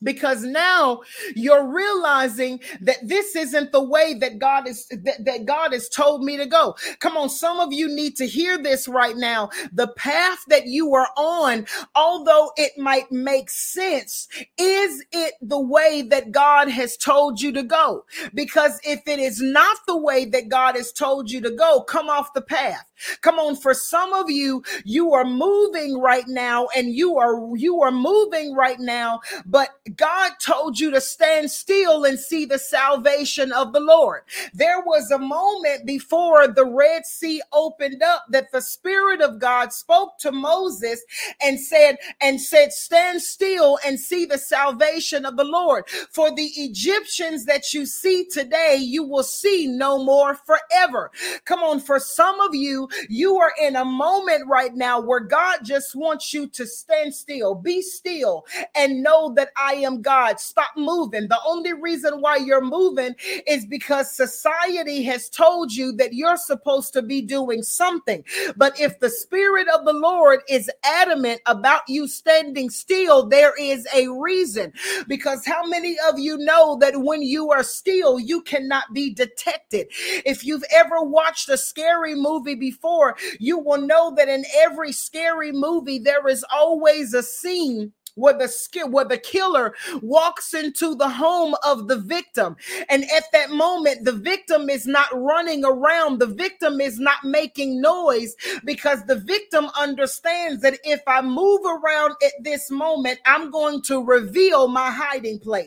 because 0.03 0.43
now 0.45 1.01
you're 1.35 1.67
realizing 1.67 2.61
that 2.81 2.99
this 3.03 3.37
isn't 3.37 3.73
the 3.73 3.83
way 3.83 4.15
that 4.15 4.39
God 4.39 4.69
is 4.69 4.87
that, 4.89 5.25
that 5.25 5.47
God 5.47 5.73
has 5.73 5.89
told 5.89 6.25
me 6.25 6.37
to 6.37 6.47
go. 6.47 6.77
Come 7.01 7.17
on, 7.17 7.29
some 7.31 7.61
of 7.61 7.73
you 7.73 7.89
need 7.89 8.17
to 8.17 8.27
hear 8.27 8.59
this 8.59 8.89
right 8.89 9.17
now. 9.17 9.51
The 9.73 9.89
path 9.89 10.39
that 10.49 10.67
you 10.67 10.95
are 10.95 11.09
on, 11.17 11.67
although 11.95 12.53
it 12.57 12.73
might 12.79 13.11
make 13.13 13.51
sense, 13.51 14.29
is 14.59 15.05
it 15.13 15.35
the 15.41 15.61
way 15.61 16.03
that 16.03 16.33
God 16.33 16.69
has 16.69 16.97
told 16.97 17.41
you 17.41 17.53
to 17.53 17.63
go? 17.63 18.05
Because 18.35 18.81
if 18.85 19.01
it 19.07 19.19
is 19.19 19.41
not 19.41 19.79
the 19.87 19.97
way 19.97 20.25
that 20.27 20.49
God 20.49 20.77
has 20.77 20.93
told 20.93 21.31
you 21.31 21.41
to 21.43 21.51
go, 21.51 21.83
come 21.83 22.09
off 22.09 22.35
the 22.35 22.43
path. 22.43 22.85
Come 23.21 23.39
on, 23.39 23.57
for 23.57 23.75
some 23.75 24.13
of 24.13 24.31
you, 24.31 24.63
you 24.85 25.13
are 25.13 25.25
moving 25.25 25.99
right 26.01 26.27
now 26.29 26.69
and 26.77 26.95
you 26.95 27.19
are 27.19 27.57
you 27.57 27.83
are 27.83 27.91
moving 27.91 28.55
right 28.55 28.79
now, 28.79 29.21
but 29.47 29.71
God 29.97 30.33
told 30.41 30.79
you 30.79 30.91
to 30.91 31.01
stand 31.01 31.51
still 31.51 32.05
and 32.05 32.19
see 32.19 32.45
the 32.45 32.59
salvation 32.59 33.53
of 33.53 33.73
the 33.73 33.81
Lord. 33.81 34.23
There 34.55 34.81
was 34.81 35.11
a 35.11 35.19
moment 35.19 35.87
before 35.87 36.49
the 36.49 36.67
Red 36.67 37.07
Sea 37.07 37.43
opened 37.53 38.03
up 38.03 38.25
that 38.31 38.53
the 38.53 38.61
Spirit 38.61 39.21
of 39.21 39.39
God 39.39 39.73
spoke 39.73 40.19
to 40.19 40.33
Moses 40.33 41.03
and 41.43 41.61
said, 41.61 41.97
and 42.21 42.41
said, 42.41 42.73
stand 42.73 43.23
still 43.23 43.79
and 43.87 43.99
see 43.99 44.25
the 44.25 44.39
salvation 44.39 45.25
of 45.25 45.37
the 45.37 45.45
Lord. 45.45 45.89
For 46.11 46.35
the 46.35 46.51
Egyptians 46.57 47.45
that 47.47 47.75
you 47.75 47.87
see 47.87 48.27
today, 48.31 48.77
you 48.81 49.05
will 49.05 49.23
see 49.23 49.67
no 49.67 50.03
more 50.03 50.35
forever. 50.35 51.11
Come 51.45 51.63
on, 51.63 51.81
for 51.81 51.99
some 51.99 52.41
of 52.41 52.55
you, 52.55 52.89
you 53.09 53.37
are 53.37 53.53
in 53.61 53.77
a 53.77 53.85
moment 53.85 54.47
right 54.49 54.75
now 54.75 55.01
where 55.01 55.21
God 55.21 55.61
just 55.63 55.95
wants 55.95 56.33
you 56.33 56.47
to 56.49 56.67
stand 56.67 57.15
still, 57.15 57.55
be 57.55 57.83
still, 57.83 58.45
and 58.75 59.03
know 59.03 59.33
that 59.35 59.51
I 59.57 59.75
am 59.85 60.03
God. 60.03 60.41
Stop 60.41 60.71
moving. 60.77 61.29
The 61.29 61.39
only 61.47 61.73
reason 61.73 62.21
why 62.21 62.37
you're 62.37 62.65
moving 62.65 63.15
is 63.47 63.67
because 63.67 64.15
society 64.15 65.03
has 65.05 65.29
told 65.29 65.73
you 65.73 65.93
that 65.93 66.15
you're 66.15 66.37
supposed 66.37 66.93
to 66.95 67.03
be 67.03 67.23
doing 67.23 67.63
something. 67.63 68.25
But 68.57 68.79
if 68.81 68.99
the 69.01 69.11
Spirit 69.11 69.69
of 69.69 69.85
the 69.85 69.93
Lord 69.93 70.41
is 70.49 70.71
adamant 70.85 71.41
about 71.47 71.83
you 71.89 72.09
standing 72.09 72.71
still, 72.71 73.29
there 73.29 73.55
is 73.61 73.87
a 73.95 74.09
reason. 74.09 74.73
Because 75.09 75.45
how 75.47 75.67
many 75.67 75.97
of 76.09 76.19
you 76.19 76.39
know 76.39 76.77
that 76.81 77.01
when 77.03 77.23
you 77.23 77.51
are 77.51 77.63
still, 77.63 78.19
you 78.19 78.43
cannot 78.43 78.85
be 78.93 79.13
detected? 79.13 79.89
If 80.25 80.45
you've 80.45 80.65
ever 80.73 81.03
watched 81.03 81.49
a 81.49 81.57
scary 81.57 82.15
movie 82.15 82.55
before, 82.55 83.17
you 83.39 83.59
will 83.59 83.81
know 83.81 84.15
that 84.17 84.29
in 84.29 84.45
every 84.57 84.93
scary 84.93 85.53
movie, 85.53 85.99
there 85.99 86.27
is 86.29 86.45
always 86.53 87.15
a 87.15 87.23
scene 87.23 87.93
where 88.15 88.37
the 88.37 88.49
skill 88.49 88.91
where 88.91 89.05
the 89.05 89.19
killer 89.19 89.75
walks 90.03 90.55
into 90.55 90.95
the 90.95 91.09
home 91.09 91.55
of 91.65 91.89
the 91.89 91.99
victim. 91.99 92.57
And 92.89 93.05
at 93.05 93.25
that 93.33 93.51
moment 93.51 94.05
the 94.05 94.13
victim 94.13 94.69
is 94.71 94.87
not 94.87 95.09
running 95.15 95.65
around. 95.65 96.19
The 96.19 96.27
victim 96.27 96.81
is 96.81 96.99
not 96.99 97.25
making 97.25 97.81
noise 97.81 98.37
because 98.65 99.05
the 99.07 99.17
victim 99.17 99.69
understands 99.79 100.63
that 100.63 100.79
if 100.85 101.01
i 101.07 101.21
move 101.23 101.61
around 101.65 102.15
at 102.25 102.33
this 102.43 102.71
moment 102.71 103.19
i'm 103.27 103.51
going 103.51 103.83
to 103.83 104.05
reveal 104.05 104.69
my 104.69 104.91
hiding 104.91 105.39
place. 105.39 105.67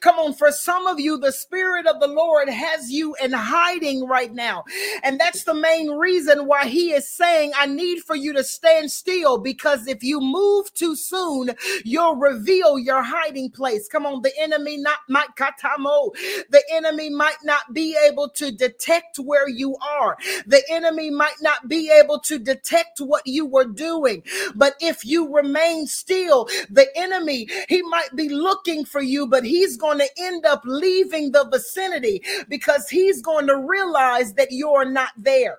Come 0.00 0.18
on 0.18 0.34
for 0.34 0.50
some 0.50 0.86
of 0.86 1.00
you 1.00 1.18
the 1.18 1.32
spirit 1.32 1.86
of 1.86 2.00
the 2.00 2.06
lord 2.08 2.48
has 2.48 2.90
you 2.90 3.14
in 3.22 3.32
hiding 3.32 4.06
right 4.06 4.32
now. 4.34 4.64
And 5.02 5.18
that's 5.20 5.44
the 5.44 5.54
main 5.54 5.90
reason 5.90 6.46
why 6.46 6.66
he 6.66 6.92
is 6.92 7.08
saying 7.08 7.52
i 7.56 7.66
need 7.66 8.00
for 8.00 8.16
you 8.16 8.32
to 8.34 8.44
stand 8.44 8.90
still 8.90 9.38
because 9.38 9.86
if 9.86 10.02
you 10.02 10.20
move 10.20 10.72
too 10.74 10.96
soon 10.96 11.50
You'll 11.84 12.16
reveal 12.16 12.78
your 12.78 13.02
hiding 13.02 13.50
place. 13.50 13.88
Come 13.88 14.06
on, 14.06 14.22
the 14.22 14.32
enemy 14.40 14.76
not 14.78 14.98
might 15.08 15.34
katamo. 15.36 16.12
The 16.50 16.62
enemy 16.72 17.10
might 17.10 17.38
not 17.44 17.72
be 17.72 17.96
able 18.06 18.28
to 18.30 18.50
detect 18.52 19.18
where 19.18 19.48
you 19.48 19.76
are. 19.76 20.16
The 20.46 20.62
enemy 20.70 21.10
might 21.10 21.40
not 21.40 21.68
be 21.68 21.90
able 21.90 22.20
to 22.20 22.38
detect 22.38 23.00
what 23.00 23.26
you 23.26 23.46
were 23.46 23.66
doing. 23.66 24.22
But 24.54 24.74
if 24.80 25.04
you 25.04 25.32
remain 25.34 25.86
still, 25.86 26.48
the 26.70 26.86
enemy, 26.96 27.48
he 27.68 27.82
might 27.82 28.14
be 28.14 28.28
looking 28.28 28.84
for 28.84 29.02
you, 29.02 29.26
but 29.26 29.44
he's 29.44 29.76
going 29.76 29.98
to 29.98 30.08
end 30.18 30.46
up 30.46 30.62
leaving 30.64 31.32
the 31.32 31.48
vicinity 31.50 32.22
because 32.48 32.88
he's 32.88 33.22
going 33.22 33.46
to 33.46 33.56
realize 33.56 34.34
that 34.34 34.48
you're 34.50 34.90
not 34.90 35.10
there. 35.16 35.58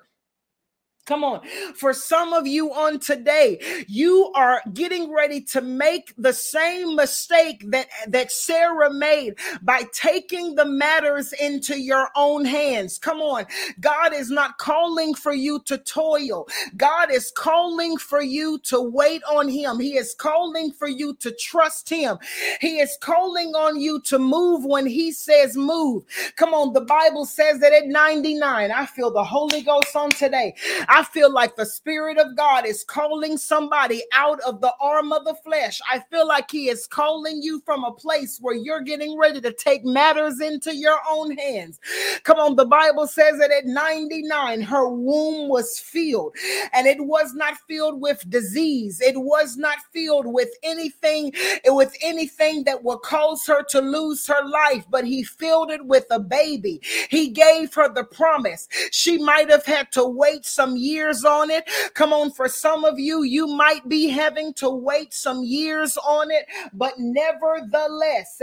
Come 1.10 1.24
on. 1.24 1.42
For 1.74 1.92
some 1.92 2.34
of 2.34 2.46
you 2.46 2.72
on 2.72 3.00
today, 3.00 3.60
you 3.88 4.32
are 4.36 4.62
getting 4.76 5.12
ready 5.12 5.42
to 5.42 5.60
make 5.60 6.14
the 6.20 6.34
same 6.34 6.96
mistake 6.96 7.64
that, 7.72 7.88
that 8.10 8.32
Sarah 8.32 8.94
made 8.94 9.34
by 9.64 9.86
taking 9.92 10.54
the 10.54 10.66
matters 10.66 11.34
into 11.34 11.80
your 11.80 12.10
own 12.16 12.46
hands. 12.46 13.00
Come 13.00 13.22
on. 13.22 13.48
God 13.80 14.14
is 14.14 14.30
not 14.30 14.60
calling 14.60 15.16
for 15.16 15.34
you 15.34 15.62
to 15.66 15.80
toil. 15.80 16.48
God 16.78 17.12
is 17.12 17.32
calling 17.36 17.98
for 17.98 18.22
you 18.22 18.60
to 18.66 18.80
wait 18.80 19.24
on 19.24 19.50
him. 19.50 19.80
He 19.80 19.98
is 19.98 20.14
calling 20.14 20.72
for 20.72 20.88
you 20.88 21.16
to 21.22 21.32
trust 21.32 21.90
him. 21.90 22.20
He 22.62 22.78
is 22.78 22.96
calling 23.02 23.56
on 23.56 23.80
you 23.82 24.00
to 24.02 24.20
move 24.20 24.64
when 24.64 24.86
he 24.86 25.12
says 25.12 25.58
move. 25.58 26.04
Come 26.36 26.54
on. 26.54 26.74
The 26.74 26.82
Bible 26.82 27.26
says 27.26 27.62
that 27.62 27.74
at 27.74 27.88
99, 27.88 28.72
I 28.72 28.86
feel 28.86 29.10
the 29.10 29.24
Holy 29.24 29.64
Ghost 29.64 29.96
on 29.96 30.12
today. 30.12 30.54
I 30.88 30.99
I 31.00 31.04
feel 31.06 31.32
like 31.32 31.56
the 31.56 31.66
Spirit 31.66 32.18
of 32.18 32.36
God 32.36 32.66
is 32.66 32.84
calling 32.84 33.38
somebody 33.38 34.04
out 34.14 34.42
of 34.42 34.60
the 34.60 34.74
arm 34.82 35.14
of 35.14 35.24
the 35.24 35.34
flesh. 35.46 35.80
I 35.90 36.00
feel 36.12 36.28
like 36.28 36.52
He 36.52 36.68
is 36.68 36.88
calling 36.88 37.42
you 37.42 37.62
from 37.66 37.86
a 37.86 37.94
place 37.94 38.38
where 38.42 38.54
you're 38.54 38.82
getting 38.82 39.18
ready 39.18 39.40
to 39.40 39.54
take 39.54 39.86
matters 39.86 40.42
into 40.42 40.76
your 40.76 40.98
own 41.10 41.38
hands. 41.38 41.80
Come 42.26 42.38
on, 42.38 42.58
the 42.58 42.66
Bible 42.66 43.08
says 43.08 43.40
that 43.40 43.50
at 43.50 43.66
99, 43.66 44.60
her 44.60 44.90
womb 44.90 45.48
was 45.48 45.80
filled, 45.80 46.36
and 46.74 46.86
it 46.86 47.00
was 47.00 47.34
not 47.34 47.56
filled 47.66 48.02
with 48.02 48.30
disease, 48.30 49.00
it 49.00 49.16
was 49.18 49.56
not 49.56 49.78
filled 49.94 50.26
with 50.26 50.50
anything, 50.64 51.32
with 51.68 51.96
anything 52.02 52.66
that 52.66 52.84
would 52.84 53.00
cause 53.04 53.48
her 53.48 53.64
to 53.70 53.80
lose 53.80 54.28
her 54.28 54.46
life, 54.46 54.84
but 54.90 55.06
He 55.06 55.24
filled 55.24 55.72
it 55.72 55.86
with 55.86 56.08
a 56.12 56.20
baby. 56.20 56.82
He 57.10 57.30
gave 57.30 57.74
her 57.76 57.88
the 57.88 58.04
promise. 58.04 58.68
She 58.92 59.18
might 59.18 59.50
have 59.50 59.66
had 59.66 59.94
to 59.94 60.04
wait 60.04 60.46
some 60.46 60.76
years 60.76 60.89
years 60.90 61.24
on 61.24 61.50
it. 61.50 61.70
Come 61.94 62.14
on, 62.14 62.32
for 62.32 62.48
some 62.48 62.84
of 62.84 63.00
you, 63.00 63.24
you 63.24 63.48
might 63.48 63.88
be 63.88 64.08
having 64.08 64.54
to 64.56 64.70
wait 64.70 65.14
some 65.14 65.44
years 65.44 65.98
on 65.98 66.32
it, 66.32 66.46
but 66.74 66.94
nevertheless, 66.98 68.42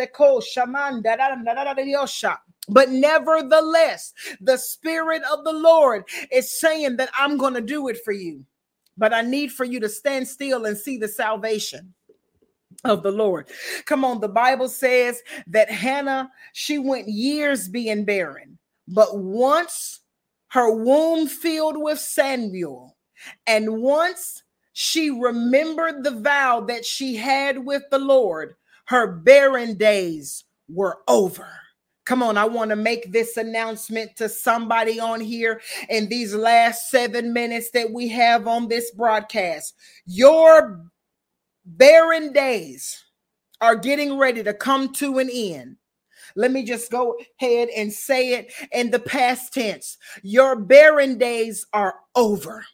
but 2.69 2.91
nevertheless, 2.91 4.13
the 4.41 4.57
Spirit 4.57 5.23
of 5.33 5.45
the 5.45 5.53
Lord 5.53 6.05
is 6.33 6.59
saying 6.59 6.97
that 6.97 7.11
I'm 7.19 7.37
going 7.37 7.55
to 7.55 7.61
do 7.61 7.89
it 7.89 7.99
for 8.05 8.13
you. 8.13 8.45
But 8.99 9.13
I 9.13 9.23
need 9.23 9.53
for 9.53 9.65
you 9.65 9.79
to 9.81 9.89
stand 9.89 10.27
still 10.27 10.65
and 10.65 10.77
see 10.77 10.97
the 10.97 11.09
salvation 11.09 11.95
of 12.85 13.03
the 13.03 13.13
Lord. 13.13 13.49
Come 13.85 14.05
on, 14.05 14.21
the 14.21 14.29
Bible 14.29 14.69
says 14.69 15.23
that 15.49 15.71
Hannah, 15.71 16.31
she 16.53 16.79
went 16.79 17.09
years 17.09 17.69
being 17.69 18.05
barren, 18.05 18.59
but 18.89 19.19
once 19.19 20.01
her 20.49 20.71
womb 20.71 21.27
filled 21.27 21.77
with 21.77 21.99
Samuel. 21.99 22.97
And 23.47 23.81
once 23.83 24.43
she 24.73 25.11
remembered 25.11 26.05
the 26.05 26.11
vow 26.21 26.61
that 26.61 26.85
she 26.85 27.17
had 27.17 27.65
with 27.65 27.83
the 27.91 27.99
Lord, 27.99 28.55
her 28.87 29.07
barren 29.07 29.77
days 29.77 30.45
were 30.69 30.99
over. 31.09 31.49
Come 32.05 32.23
on, 32.23 32.39
I 32.39 32.45
want 32.45 32.71
to 32.71 32.77
make 32.77 33.11
this 33.11 33.37
announcement 33.37 34.15
to 34.17 34.29
somebody 34.29 35.01
on 35.01 35.21
here 35.21 35.61
in 35.89 36.09
these 36.09 36.35
last 36.35 36.89
seven 36.89 37.33
minutes 37.33 37.71
that 37.73 37.91
we 37.91 38.07
have 38.09 38.47
on 38.47 38.69
this 38.69 38.93
broadcast. 38.93 39.75
Your 40.07 40.85
barren 41.65 42.33
days 42.33 43.03
are 43.61 43.75
getting 43.75 44.17
ready 44.19 44.45
to 44.45 44.55
come 44.55 44.93
to 44.93 45.19
an 45.19 45.29
end. 45.33 45.77
Let 46.37 46.53
me 46.53 46.65
just 46.65 46.91
go 46.91 47.17
ahead 47.41 47.69
and 47.77 47.93
say 47.93 48.35
it 48.35 48.53
in 48.73 48.91
the 48.91 49.01
past 49.01 49.55
tense. 49.55 49.99
Your 50.23 50.57
barren 50.57 51.19
days 51.19 51.67
are 51.73 51.97
over 52.15 52.65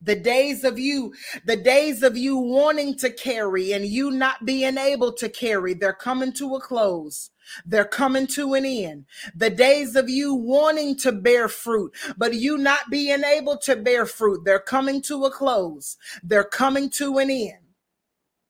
the 0.00 0.14
days 0.14 0.62
of 0.62 0.78
you 0.78 1.12
the 1.44 1.56
days 1.56 2.04
of 2.04 2.16
you 2.16 2.36
wanting 2.36 2.96
to 2.96 3.10
carry 3.10 3.72
and 3.72 3.84
you 3.84 4.12
not 4.12 4.44
being 4.44 4.78
able 4.78 5.12
to 5.12 5.28
carry 5.28 5.74
they're 5.74 5.92
coming 5.92 6.32
to 6.32 6.54
a 6.54 6.60
close 6.60 7.30
they're 7.64 7.84
coming 7.84 8.26
to 8.28 8.54
an 8.54 8.64
end. 8.64 9.06
The 9.34 9.50
days 9.50 9.96
of 9.96 10.08
you 10.08 10.34
wanting 10.34 10.96
to 10.98 11.12
bear 11.12 11.48
fruit, 11.48 11.94
but 12.16 12.34
you 12.34 12.58
not 12.58 12.90
being 12.90 13.24
able 13.24 13.56
to 13.58 13.76
bear 13.76 14.06
fruit, 14.06 14.44
they're 14.44 14.58
coming 14.58 15.02
to 15.02 15.24
a 15.24 15.30
close. 15.30 15.96
They're 16.22 16.44
coming 16.44 16.90
to 16.90 17.18
an 17.18 17.30
end. 17.30 17.67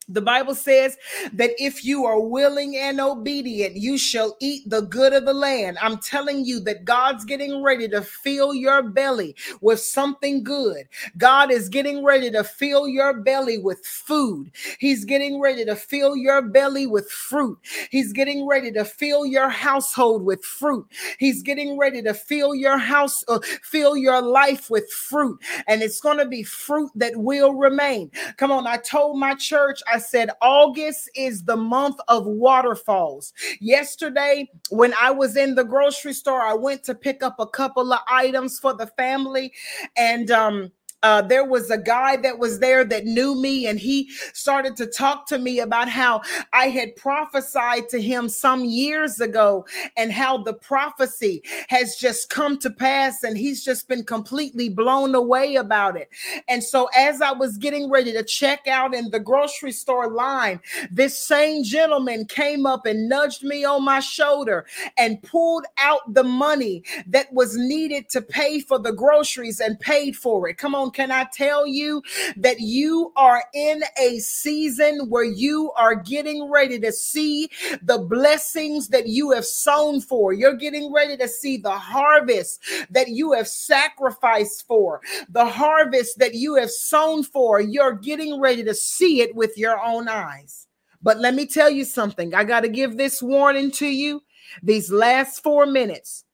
The 0.08 0.22
Bible 0.22 0.54
says 0.54 0.96
that 1.34 1.50
if 1.58 1.84
you 1.84 2.06
are 2.06 2.20
willing 2.20 2.76
and 2.76 3.00
obedient, 3.00 3.76
you 3.76 3.98
shall 3.98 4.36
eat 4.40 4.68
the 4.68 4.82
good 4.82 5.12
of 5.12 5.26
the 5.26 5.34
land. 5.34 5.78
I'm 5.80 5.98
telling 5.98 6.44
you 6.44 6.60
that 6.60 6.84
God's 6.84 7.24
getting 7.24 7.62
ready 7.62 7.88
to 7.88 8.02
fill 8.02 8.54
your 8.54 8.82
belly 8.82 9.36
with 9.60 9.80
something 9.80 10.42
good. 10.42 10.88
God 11.16 11.50
is 11.50 11.68
getting 11.68 12.04
ready 12.04 12.30
to 12.30 12.44
fill 12.44 12.88
your 12.88 13.20
belly 13.20 13.58
with 13.58 13.84
food. 13.84 14.50
He's 14.78 15.04
getting 15.04 15.40
ready 15.40 15.64
to 15.64 15.76
fill 15.76 16.16
your 16.16 16.42
belly 16.42 16.86
with 16.86 17.10
fruit. 17.10 17.58
He's 17.90 18.12
getting 18.12 18.46
ready 18.46 18.72
to 18.72 18.84
fill 18.84 19.26
your 19.26 19.48
household 19.48 20.24
with 20.24 20.44
fruit. 20.44 20.86
He's 21.18 21.42
getting 21.42 21.78
ready 21.78 22.02
to 22.02 22.14
fill 22.14 22.54
your 22.54 22.78
house, 22.78 23.24
uh, 23.28 23.40
fill 23.62 23.96
your 23.96 24.22
life 24.22 24.70
with 24.70 24.90
fruit. 24.90 25.38
And 25.66 25.82
it's 25.82 26.00
going 26.00 26.18
to 26.18 26.26
be 26.26 26.42
fruit 26.42 26.90
that 26.94 27.16
will 27.16 27.54
remain. 27.54 28.10
Come 28.36 28.50
on. 28.50 28.66
I 28.66 28.78
told 28.78 29.18
my 29.18 29.34
church, 29.34 29.80
I 29.86 29.97
I 29.98 30.00
said 30.00 30.30
August 30.40 31.10
is 31.16 31.42
the 31.42 31.56
month 31.56 31.96
of 32.06 32.24
waterfalls. 32.24 33.32
Yesterday, 33.58 34.48
when 34.70 34.94
I 34.94 35.10
was 35.10 35.36
in 35.36 35.56
the 35.56 35.64
grocery 35.64 36.12
store, 36.12 36.40
I 36.40 36.54
went 36.54 36.84
to 36.84 36.94
pick 36.94 37.20
up 37.24 37.34
a 37.40 37.48
couple 37.48 37.92
of 37.92 37.98
items 38.08 38.60
for 38.60 38.74
the 38.74 38.86
family, 38.86 39.52
and 39.96 40.30
um, 40.30 40.70
uh, 41.02 41.22
there 41.22 41.44
was 41.44 41.70
a 41.70 41.78
guy 41.78 42.16
that 42.16 42.38
was 42.38 42.58
there 42.58 42.84
that 42.84 43.04
knew 43.04 43.34
me, 43.40 43.66
and 43.66 43.78
he 43.78 44.10
started 44.32 44.76
to 44.76 44.86
talk 44.86 45.26
to 45.26 45.38
me 45.38 45.60
about 45.60 45.88
how 45.88 46.22
I 46.52 46.68
had 46.68 46.96
prophesied 46.96 47.88
to 47.90 48.00
him 48.00 48.28
some 48.28 48.64
years 48.64 49.20
ago, 49.20 49.64
and 49.96 50.12
how 50.12 50.38
the 50.38 50.54
prophecy 50.54 51.42
has 51.68 51.96
just 51.96 52.30
come 52.30 52.58
to 52.58 52.70
pass, 52.70 53.22
and 53.22 53.38
he's 53.38 53.64
just 53.64 53.86
been 53.86 54.04
completely 54.04 54.68
blown 54.68 55.14
away 55.14 55.54
about 55.54 55.96
it. 55.96 56.08
And 56.48 56.62
so, 56.62 56.88
as 56.96 57.22
I 57.22 57.32
was 57.32 57.58
getting 57.58 57.90
ready 57.90 58.12
to 58.12 58.24
check 58.24 58.66
out 58.66 58.94
in 58.94 59.10
the 59.10 59.20
grocery 59.20 59.72
store 59.72 60.10
line, 60.10 60.60
this 60.90 61.16
same 61.16 61.62
gentleman 61.62 62.24
came 62.26 62.66
up 62.66 62.86
and 62.86 63.08
nudged 63.08 63.44
me 63.44 63.64
on 63.64 63.84
my 63.84 64.00
shoulder 64.00 64.66
and 64.96 65.22
pulled 65.22 65.66
out 65.78 66.00
the 66.12 66.24
money 66.24 66.82
that 67.06 67.32
was 67.32 67.56
needed 67.56 68.08
to 68.10 68.22
pay 68.22 68.60
for 68.60 68.78
the 68.78 68.92
groceries 68.92 69.60
and 69.60 69.78
paid 69.78 70.16
for 70.16 70.48
it. 70.48 70.58
Come 70.58 70.74
on 70.74 70.87
can 70.90 71.10
I 71.10 71.26
tell 71.32 71.66
you 71.66 72.02
that 72.36 72.60
you 72.60 73.12
are 73.16 73.42
in 73.54 73.82
a 74.00 74.18
season 74.18 75.08
where 75.08 75.24
you 75.24 75.72
are 75.76 75.94
getting 75.94 76.50
ready 76.50 76.78
to 76.80 76.92
see 76.92 77.50
the 77.82 77.98
blessings 77.98 78.88
that 78.88 79.08
you 79.08 79.30
have 79.32 79.44
sown 79.44 80.00
for? 80.00 80.32
You're 80.32 80.56
getting 80.56 80.92
ready 80.92 81.16
to 81.16 81.28
see 81.28 81.56
the 81.56 81.70
harvest 81.70 82.60
that 82.90 83.08
you 83.08 83.32
have 83.32 83.48
sacrificed 83.48 84.66
for, 84.66 85.00
the 85.28 85.46
harvest 85.46 86.18
that 86.18 86.34
you 86.34 86.56
have 86.56 86.70
sown 86.70 87.22
for. 87.22 87.60
You're 87.60 87.94
getting 87.94 88.40
ready 88.40 88.64
to 88.64 88.74
see 88.74 89.20
it 89.20 89.34
with 89.34 89.56
your 89.56 89.82
own 89.82 90.08
eyes. 90.08 90.66
But 91.02 91.18
let 91.18 91.34
me 91.34 91.46
tell 91.46 91.70
you 91.70 91.84
something. 91.84 92.34
I 92.34 92.44
got 92.44 92.60
to 92.60 92.68
give 92.68 92.96
this 92.96 93.22
warning 93.22 93.70
to 93.72 93.86
you. 93.86 94.22
These 94.62 94.90
last 94.90 95.42
four 95.42 95.66
minutes, 95.66 96.24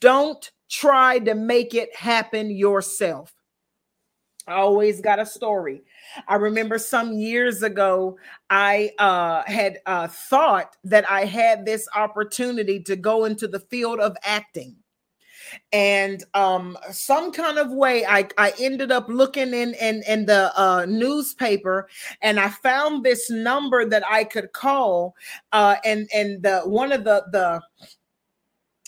don't 0.00 0.50
try 0.68 1.18
to 1.20 1.34
make 1.34 1.74
it 1.74 1.94
happen 1.94 2.50
yourself. 2.50 3.32
I 4.48 4.54
always 4.54 5.00
got 5.00 5.18
a 5.18 5.26
story. 5.26 5.82
I 6.26 6.36
remember 6.36 6.78
some 6.78 7.12
years 7.12 7.62
ago, 7.62 8.18
I 8.48 8.92
uh, 8.98 9.42
had 9.44 9.78
uh, 9.84 10.08
thought 10.08 10.76
that 10.84 11.08
I 11.10 11.26
had 11.26 11.66
this 11.66 11.86
opportunity 11.94 12.82
to 12.84 12.96
go 12.96 13.26
into 13.26 13.46
the 13.46 13.60
field 13.60 14.00
of 14.00 14.16
acting 14.24 14.76
and 15.72 16.24
um 16.34 16.76
some 16.90 17.32
kind 17.32 17.58
of 17.58 17.70
way 17.70 18.04
i 18.06 18.26
i 18.36 18.52
ended 18.58 18.90
up 18.92 19.08
looking 19.08 19.54
in 19.54 19.74
in 19.74 20.02
in 20.08 20.26
the 20.26 20.52
uh 20.60 20.84
newspaper 20.86 21.88
and 22.22 22.38
i 22.38 22.48
found 22.48 23.04
this 23.04 23.30
number 23.30 23.84
that 23.84 24.02
i 24.10 24.24
could 24.24 24.52
call 24.52 25.14
uh 25.52 25.76
and 25.84 26.08
and 26.14 26.42
the 26.42 26.60
one 26.60 26.92
of 26.92 27.04
the 27.04 27.24
the 27.32 27.60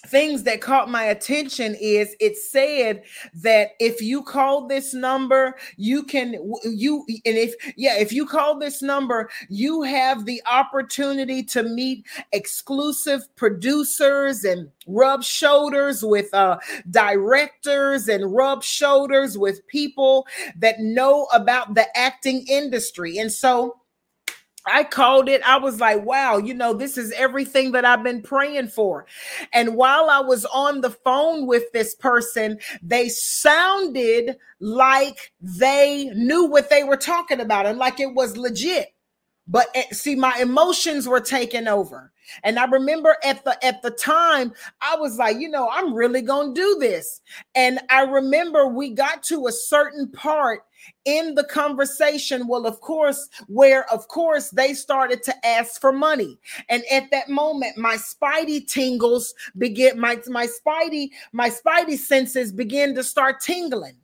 things 0.07 0.43
that 0.45 0.61
caught 0.61 0.89
my 0.89 1.05
attention 1.05 1.77
is 1.81 2.15
it 2.21 2.37
said 2.37 3.03
that 3.35 3.71
if 3.79 4.01
you 4.01 4.23
call 4.23 4.67
this 4.67 4.95
number 4.95 5.55
you 5.77 6.03
can 6.03 6.35
you 6.65 7.05
and 7.09 7.37
if 7.37 7.55
yeah 7.77 7.97
if 7.99 8.13
you 8.13 8.27
call 8.27 8.59
this 8.59 8.83
number 8.83 9.29
you 9.49 9.83
have 9.83 10.25
the 10.25 10.43
opportunity 10.51 11.43
to 11.43 11.63
meet 11.63 12.07
exclusive 12.33 13.23
producers 13.37 14.45
and 14.45 14.71
rub 14.87 15.23
shoulders 15.23 16.03
with 16.03 16.33
uh 16.35 16.59
directors 16.91 18.09
and 18.09 18.35
rub 18.35 18.63
shoulders 18.63 19.37
with 19.37 19.67
people 19.67 20.27
that 20.57 20.81
know 20.81 21.27
about 21.33 21.75
the 21.75 21.87
acting 21.97 22.45
industry. 22.49 23.19
And 23.19 23.33
so 23.33 23.80
I 24.67 24.85
called 24.85 25.29
it. 25.29 25.43
I 25.47 25.59
was 25.59 25.81
like, 25.81 26.05
wow, 26.05 26.37
you 26.37 26.55
know, 26.55 26.75
this 26.75 26.99
is 26.99 27.13
everything 27.13 27.73
that 27.73 27.85
I've 27.85 28.03
been 28.03 28.23
praying 28.23 28.69
for. 28.69 29.07
And 29.53 29.75
while 29.75 30.11
I 30.11 30.21
was 30.21 30.45
on 30.47 30.81
the 30.81 30.91
phone 30.91 31.47
with 31.47 31.65
this 31.73 31.95
person, 31.95 32.59
they 32.83 33.09
sounded 33.09 34.37
like 34.61 35.33
they 35.41 36.11
knew 36.15 36.45
what 36.45 36.69
they 36.71 36.85
were 36.85 36.97
talking 36.97 37.41
about 37.41 37.67
and 37.67 37.79
like 37.79 38.01
it 38.01 38.15
was 38.15 38.37
legit. 38.37 38.95
But 39.49 39.67
eh, 39.75 39.85
see, 39.93 40.15
my 40.15 40.37
emotions 40.41 41.09
were 41.09 41.21
taken 41.21 41.67
over. 41.67 42.13
And 42.45 42.59
I 42.59 42.67
remember 42.67 43.17
at 43.25 43.43
the 43.45 43.63
at 43.65 43.83
the 43.83 43.91
time, 43.91 44.53
I 44.81 44.97
was 44.97 45.19
like, 45.19 45.39
you 45.41 45.49
know, 45.49 45.69
I'm 45.73 45.93
really 45.93 46.23
gonna 46.23 46.55
do 46.55 46.77
this. 46.79 47.21
And 47.57 47.81
I 47.91 48.03
remember 48.03 48.69
we 48.69 48.91
got 48.91 49.25
to 49.25 49.49
a 49.49 49.53
certain 49.53 50.09
part 50.13 50.61
in 51.05 51.35
the 51.35 51.45
conversation 51.45 52.47
well 52.47 52.67
of 52.67 52.81
course 52.81 53.29
where 53.47 53.91
of 53.93 54.09
course 54.09 54.51
they 54.51 54.75
started 54.75 55.23
to 55.23 55.47
ask 55.47 55.81
for 55.81 55.93
money. 55.93 56.39
And 56.69 56.83
at 56.91 57.11
that 57.11 57.29
moment 57.29 57.77
my 57.77 57.97
spidey 57.97 58.67
tingles 58.67 59.35
begin 59.59 59.99
my 59.99 60.19
my 60.27 60.47
spidey 60.47 61.11
my 61.33 61.51
spidey 61.51 61.97
senses 61.97 62.53
begin 62.53 62.95
to 62.95 63.05
start 63.05 63.41
tingling 63.41 63.97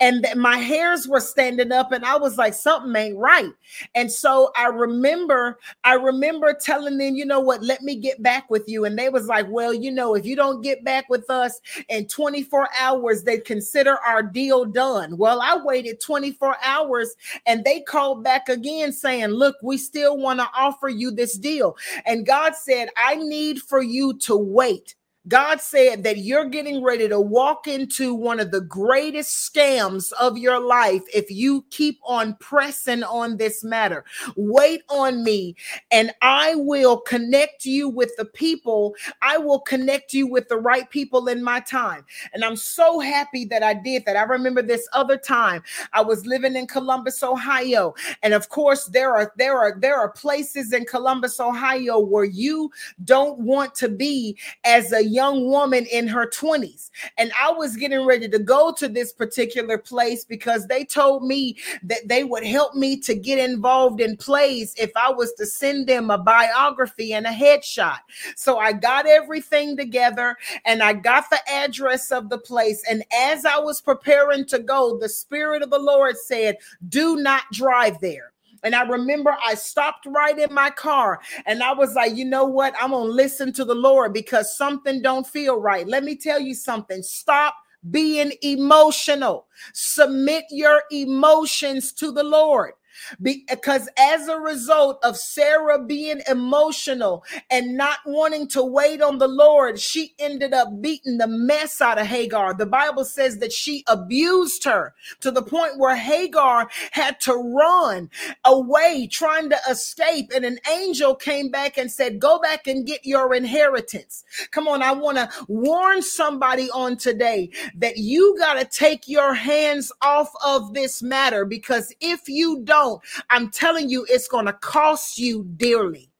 and 0.00 0.26
my 0.36 0.58
hairs 0.58 1.08
were 1.08 1.20
standing 1.20 1.72
up 1.72 1.92
and 1.92 2.04
I 2.04 2.16
was 2.16 2.38
like 2.38 2.54
something 2.54 2.94
ain't 2.94 3.16
right. 3.16 3.52
And 3.94 4.10
so 4.10 4.50
I 4.56 4.66
remember 4.66 5.58
I 5.84 5.94
remember 5.94 6.54
telling 6.54 6.98
them, 6.98 7.14
you 7.16 7.24
know 7.24 7.40
what, 7.40 7.62
let 7.62 7.82
me 7.82 7.96
get 7.96 8.22
back 8.22 8.50
with 8.50 8.64
you 8.68 8.84
and 8.84 8.98
they 8.98 9.08
was 9.08 9.26
like, 9.26 9.46
well, 9.48 9.72
you 9.72 9.90
know, 9.90 10.14
if 10.14 10.24
you 10.26 10.36
don't 10.36 10.62
get 10.62 10.84
back 10.84 11.08
with 11.08 11.28
us 11.30 11.60
in 11.88 12.06
24 12.06 12.68
hours, 12.78 13.22
they 13.22 13.38
consider 13.38 13.98
our 13.98 14.22
deal 14.22 14.64
done. 14.64 15.16
Well, 15.16 15.40
I 15.40 15.56
waited 15.62 16.00
24 16.00 16.56
hours 16.62 17.14
and 17.46 17.64
they 17.64 17.80
called 17.80 18.24
back 18.24 18.48
again 18.48 18.92
saying, 18.92 19.28
look, 19.28 19.56
we 19.62 19.78
still 19.78 20.16
want 20.16 20.40
to 20.40 20.48
offer 20.54 20.88
you 20.88 21.10
this 21.10 21.36
deal. 21.36 21.76
And 22.04 22.26
God 22.26 22.54
said, 22.54 22.88
I 22.96 23.16
need 23.16 23.60
for 23.60 23.82
you 23.82 24.14
to 24.20 24.36
wait 24.36 24.94
God 25.28 25.60
said 25.60 26.04
that 26.04 26.18
you're 26.18 26.48
getting 26.48 26.82
ready 26.82 27.08
to 27.08 27.20
walk 27.20 27.66
into 27.66 28.14
one 28.14 28.38
of 28.38 28.52
the 28.52 28.60
greatest 28.60 29.52
scams 29.52 30.12
of 30.12 30.38
your 30.38 30.60
life 30.60 31.02
if 31.12 31.30
you 31.30 31.64
keep 31.70 31.98
on 32.04 32.36
pressing 32.38 33.02
on 33.02 33.36
this 33.36 33.64
matter. 33.64 34.04
Wait 34.36 34.82
on 34.88 35.24
me, 35.24 35.56
and 35.90 36.12
I 36.22 36.54
will 36.54 36.98
connect 37.00 37.64
you 37.64 37.88
with 37.88 38.12
the 38.16 38.24
people. 38.24 38.94
I 39.22 39.38
will 39.38 39.60
connect 39.60 40.12
you 40.12 40.26
with 40.28 40.48
the 40.48 40.58
right 40.58 40.88
people 40.90 41.28
in 41.28 41.42
my 41.42 41.60
time. 41.60 42.04
And 42.32 42.44
I'm 42.44 42.56
so 42.56 43.00
happy 43.00 43.44
that 43.46 43.62
I 43.62 43.74
did 43.74 44.04
that. 44.06 44.16
I 44.16 44.22
remember 44.22 44.62
this 44.62 44.88
other 44.92 45.16
time 45.16 45.62
I 45.92 46.02
was 46.02 46.26
living 46.26 46.54
in 46.54 46.66
Columbus, 46.66 47.22
Ohio, 47.22 47.94
and 48.22 48.32
of 48.32 48.48
course 48.48 48.86
there 48.86 49.14
are 49.14 49.32
there 49.36 49.58
are 49.58 49.76
there 49.80 49.98
are 49.98 50.10
places 50.10 50.72
in 50.72 50.84
Columbus, 50.84 51.40
Ohio 51.40 51.98
where 51.98 52.24
you 52.24 52.70
don't 53.04 53.38
want 53.40 53.74
to 53.76 53.88
be 53.88 54.38
as 54.64 54.92
a 54.92 55.15
young 55.16 55.48
woman 55.48 55.86
in 55.86 56.06
her 56.06 56.26
20s. 56.26 56.90
And 57.16 57.32
I 57.40 57.50
was 57.50 57.76
getting 57.76 58.04
ready 58.04 58.28
to 58.28 58.38
go 58.38 58.70
to 58.74 58.86
this 58.86 59.12
particular 59.12 59.78
place 59.78 60.24
because 60.24 60.66
they 60.66 60.84
told 60.84 61.24
me 61.24 61.56
that 61.82 62.06
they 62.06 62.22
would 62.22 62.44
help 62.44 62.74
me 62.74 63.00
to 63.00 63.14
get 63.14 63.38
involved 63.38 64.00
in 64.00 64.18
plays 64.18 64.74
if 64.76 64.92
I 64.94 65.10
was 65.10 65.32
to 65.38 65.46
send 65.46 65.86
them 65.86 66.10
a 66.10 66.18
biography 66.18 67.14
and 67.14 67.26
a 67.26 67.30
headshot. 67.30 67.98
So 68.36 68.58
I 68.58 68.72
got 68.72 69.06
everything 69.06 69.76
together 69.76 70.36
and 70.66 70.82
I 70.82 70.92
got 70.92 71.30
the 71.30 71.40
address 71.50 72.12
of 72.12 72.28
the 72.28 72.38
place. 72.38 72.84
And 72.88 73.02
as 73.12 73.46
I 73.46 73.58
was 73.58 73.80
preparing 73.80 74.44
to 74.46 74.58
go, 74.58 74.98
the 74.98 75.08
Spirit 75.08 75.62
of 75.62 75.70
the 75.70 75.78
Lord 75.78 76.18
said, 76.18 76.58
Do 76.88 77.16
not 77.16 77.44
drive 77.52 78.00
there. 78.00 78.32
And 78.66 78.74
I 78.74 78.82
remember 78.82 79.36
I 79.44 79.54
stopped 79.54 80.06
right 80.06 80.36
in 80.36 80.52
my 80.52 80.70
car 80.70 81.20
and 81.46 81.62
I 81.62 81.72
was 81.72 81.94
like, 81.94 82.16
you 82.16 82.24
know 82.24 82.44
what? 82.44 82.74
I'm 82.80 82.90
going 82.90 83.06
to 83.06 83.12
listen 83.12 83.52
to 83.52 83.64
the 83.64 83.76
Lord 83.76 84.12
because 84.12 84.56
something 84.56 85.00
don't 85.00 85.24
feel 85.24 85.60
right. 85.60 85.86
Let 85.86 86.02
me 86.02 86.16
tell 86.16 86.40
you 86.40 86.52
something. 86.52 87.00
Stop 87.04 87.54
being 87.92 88.32
emotional. 88.42 89.46
Submit 89.72 90.46
your 90.50 90.82
emotions 90.90 91.92
to 91.92 92.10
the 92.10 92.24
Lord 92.24 92.72
because 93.20 93.88
as 93.98 94.28
a 94.28 94.38
result 94.38 94.98
of 95.02 95.16
Sarah 95.16 95.82
being 95.82 96.20
emotional 96.28 97.24
and 97.50 97.76
not 97.76 97.98
wanting 98.06 98.48
to 98.48 98.62
wait 98.62 99.02
on 99.02 99.18
the 99.18 99.28
Lord, 99.28 99.78
she 99.78 100.14
ended 100.18 100.52
up 100.52 100.80
beating 100.80 101.18
the 101.18 101.26
mess 101.26 101.80
out 101.80 101.98
of 101.98 102.06
Hagar. 102.06 102.54
The 102.54 102.66
Bible 102.66 103.04
says 103.04 103.38
that 103.38 103.52
she 103.52 103.84
abused 103.86 104.64
her 104.64 104.94
to 105.20 105.30
the 105.30 105.42
point 105.42 105.78
where 105.78 105.96
Hagar 105.96 106.68
had 106.92 107.20
to 107.20 107.34
run 107.34 108.10
away 108.44 109.08
trying 109.10 109.50
to 109.50 109.58
escape. 109.68 110.30
And 110.34 110.44
an 110.44 110.58
angel 110.70 111.14
came 111.14 111.50
back 111.50 111.78
and 111.78 111.90
said, 111.90 112.20
Go 112.20 112.38
back 112.40 112.66
and 112.66 112.86
get 112.86 113.04
your 113.04 113.34
inheritance. 113.34 114.24
Come 114.50 114.68
on, 114.68 114.82
I 114.82 114.92
want 114.92 115.18
to 115.18 115.28
warn 115.48 116.02
somebody 116.02 116.70
on 116.70 116.96
today 116.96 117.50
that 117.76 117.96
you 117.96 118.36
got 118.38 118.54
to 118.54 118.64
take 118.64 119.08
your 119.08 119.34
hands 119.34 119.92
off 120.02 120.32
of 120.44 120.74
this 120.74 121.02
matter 121.02 121.44
because 121.44 121.92
if 122.00 122.28
you 122.28 122.60
don't, 122.64 122.85
I'm 123.30 123.50
telling 123.50 123.88
you, 123.88 124.06
it's 124.08 124.28
going 124.28 124.46
to 124.46 124.52
cost 124.52 125.18
you 125.18 125.44
dearly. 125.56 126.10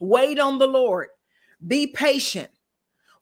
Wait 0.00 0.38
on 0.38 0.58
the 0.58 0.66
Lord. 0.66 1.08
Be 1.66 1.86
patient. 1.86 2.50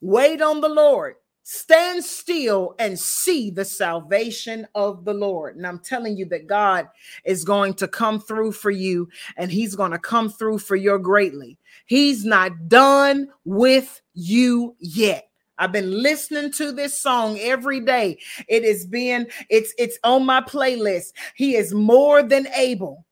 Wait 0.00 0.42
on 0.42 0.60
the 0.60 0.68
Lord. 0.68 1.14
Stand 1.44 2.04
still 2.04 2.74
and 2.78 2.98
see 2.98 3.50
the 3.50 3.64
salvation 3.64 4.66
of 4.74 5.04
the 5.04 5.14
Lord. 5.14 5.56
And 5.56 5.66
I'm 5.66 5.80
telling 5.80 6.16
you 6.16 6.24
that 6.26 6.46
God 6.46 6.88
is 7.24 7.44
going 7.44 7.74
to 7.74 7.88
come 7.88 8.20
through 8.20 8.52
for 8.52 8.70
you 8.70 9.08
and 9.36 9.50
He's 9.50 9.74
going 9.74 9.90
to 9.90 9.98
come 9.98 10.30
through 10.30 10.58
for 10.58 10.76
you 10.76 10.98
greatly. 10.98 11.58
He's 11.86 12.24
not 12.24 12.68
done 12.68 13.28
with 13.44 14.00
you 14.14 14.76
yet. 14.78 15.31
I've 15.58 15.72
been 15.72 16.02
listening 16.02 16.50
to 16.52 16.72
this 16.72 17.00
song 17.00 17.38
every 17.38 17.80
day. 17.80 18.18
It 18.48 18.64
is 18.64 18.86
being 18.86 19.26
it's 19.48 19.74
it's 19.78 19.98
on 20.04 20.24
my 20.24 20.40
playlist. 20.40 21.12
He 21.34 21.56
is 21.56 21.74
more 21.74 22.22
than 22.22 22.46
able. 22.48 23.04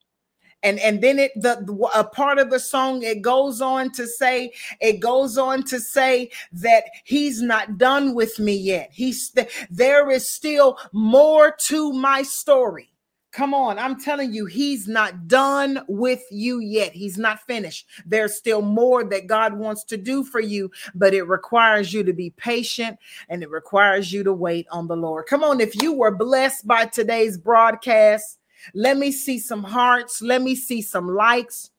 And 0.62 0.78
and 0.80 1.00
then 1.00 1.18
it 1.18 1.32
the, 1.36 1.88
a 1.94 2.04
part 2.04 2.38
of 2.38 2.50
the 2.50 2.60
song 2.60 3.02
it 3.02 3.22
goes 3.22 3.60
on 3.60 3.92
to 3.92 4.06
say 4.06 4.52
it 4.80 5.00
goes 5.00 5.38
on 5.38 5.62
to 5.64 5.80
say 5.80 6.30
that 6.52 6.84
he's 7.04 7.40
not 7.40 7.78
done 7.78 8.14
with 8.14 8.38
me 8.38 8.54
yet. 8.54 8.90
He's 8.92 9.34
there 9.70 10.10
is 10.10 10.28
still 10.28 10.78
more 10.92 11.54
to 11.68 11.92
my 11.92 12.22
story. 12.22 12.90
Come 13.32 13.54
on, 13.54 13.78
I'm 13.78 14.00
telling 14.00 14.32
you, 14.32 14.46
he's 14.46 14.88
not 14.88 15.28
done 15.28 15.80
with 15.86 16.22
you 16.32 16.58
yet. 16.58 16.92
He's 16.92 17.16
not 17.16 17.40
finished. 17.46 17.86
There's 18.04 18.34
still 18.34 18.60
more 18.60 19.04
that 19.04 19.28
God 19.28 19.54
wants 19.54 19.84
to 19.84 19.96
do 19.96 20.24
for 20.24 20.40
you, 20.40 20.70
but 20.96 21.14
it 21.14 21.22
requires 21.22 21.92
you 21.92 22.02
to 22.02 22.12
be 22.12 22.30
patient 22.30 22.98
and 23.28 23.42
it 23.44 23.50
requires 23.50 24.12
you 24.12 24.24
to 24.24 24.32
wait 24.32 24.66
on 24.72 24.88
the 24.88 24.96
Lord. 24.96 25.26
Come 25.26 25.44
on, 25.44 25.60
if 25.60 25.80
you 25.80 25.92
were 25.92 26.14
blessed 26.14 26.66
by 26.66 26.86
today's 26.86 27.38
broadcast, 27.38 28.38
let 28.74 28.96
me 28.96 29.12
see 29.12 29.38
some 29.38 29.62
hearts, 29.62 30.20
let 30.20 30.42
me 30.42 30.56
see 30.56 30.82
some 30.82 31.08
likes. 31.08 31.70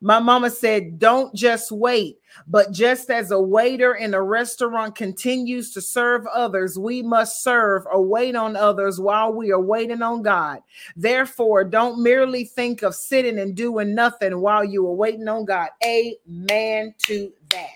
My 0.00 0.18
mama 0.18 0.48
said, 0.48 0.98
Don't 0.98 1.34
just 1.34 1.70
wait, 1.70 2.18
but 2.46 2.72
just 2.72 3.10
as 3.10 3.30
a 3.30 3.40
waiter 3.40 3.94
in 3.94 4.14
a 4.14 4.22
restaurant 4.22 4.94
continues 4.94 5.72
to 5.74 5.82
serve 5.82 6.26
others, 6.28 6.78
we 6.78 7.02
must 7.02 7.42
serve 7.42 7.84
or 7.92 8.02
wait 8.02 8.34
on 8.34 8.56
others 8.56 8.98
while 8.98 9.32
we 9.32 9.52
are 9.52 9.60
waiting 9.60 10.00
on 10.00 10.22
God. 10.22 10.60
Therefore, 10.96 11.64
don't 11.64 12.02
merely 12.02 12.44
think 12.44 12.82
of 12.82 12.94
sitting 12.94 13.38
and 13.38 13.54
doing 13.54 13.94
nothing 13.94 14.40
while 14.40 14.64
you 14.64 14.86
are 14.86 14.94
waiting 14.94 15.28
on 15.28 15.44
God. 15.44 15.68
Amen 15.84 16.94
to 17.04 17.32
that. 17.50 17.68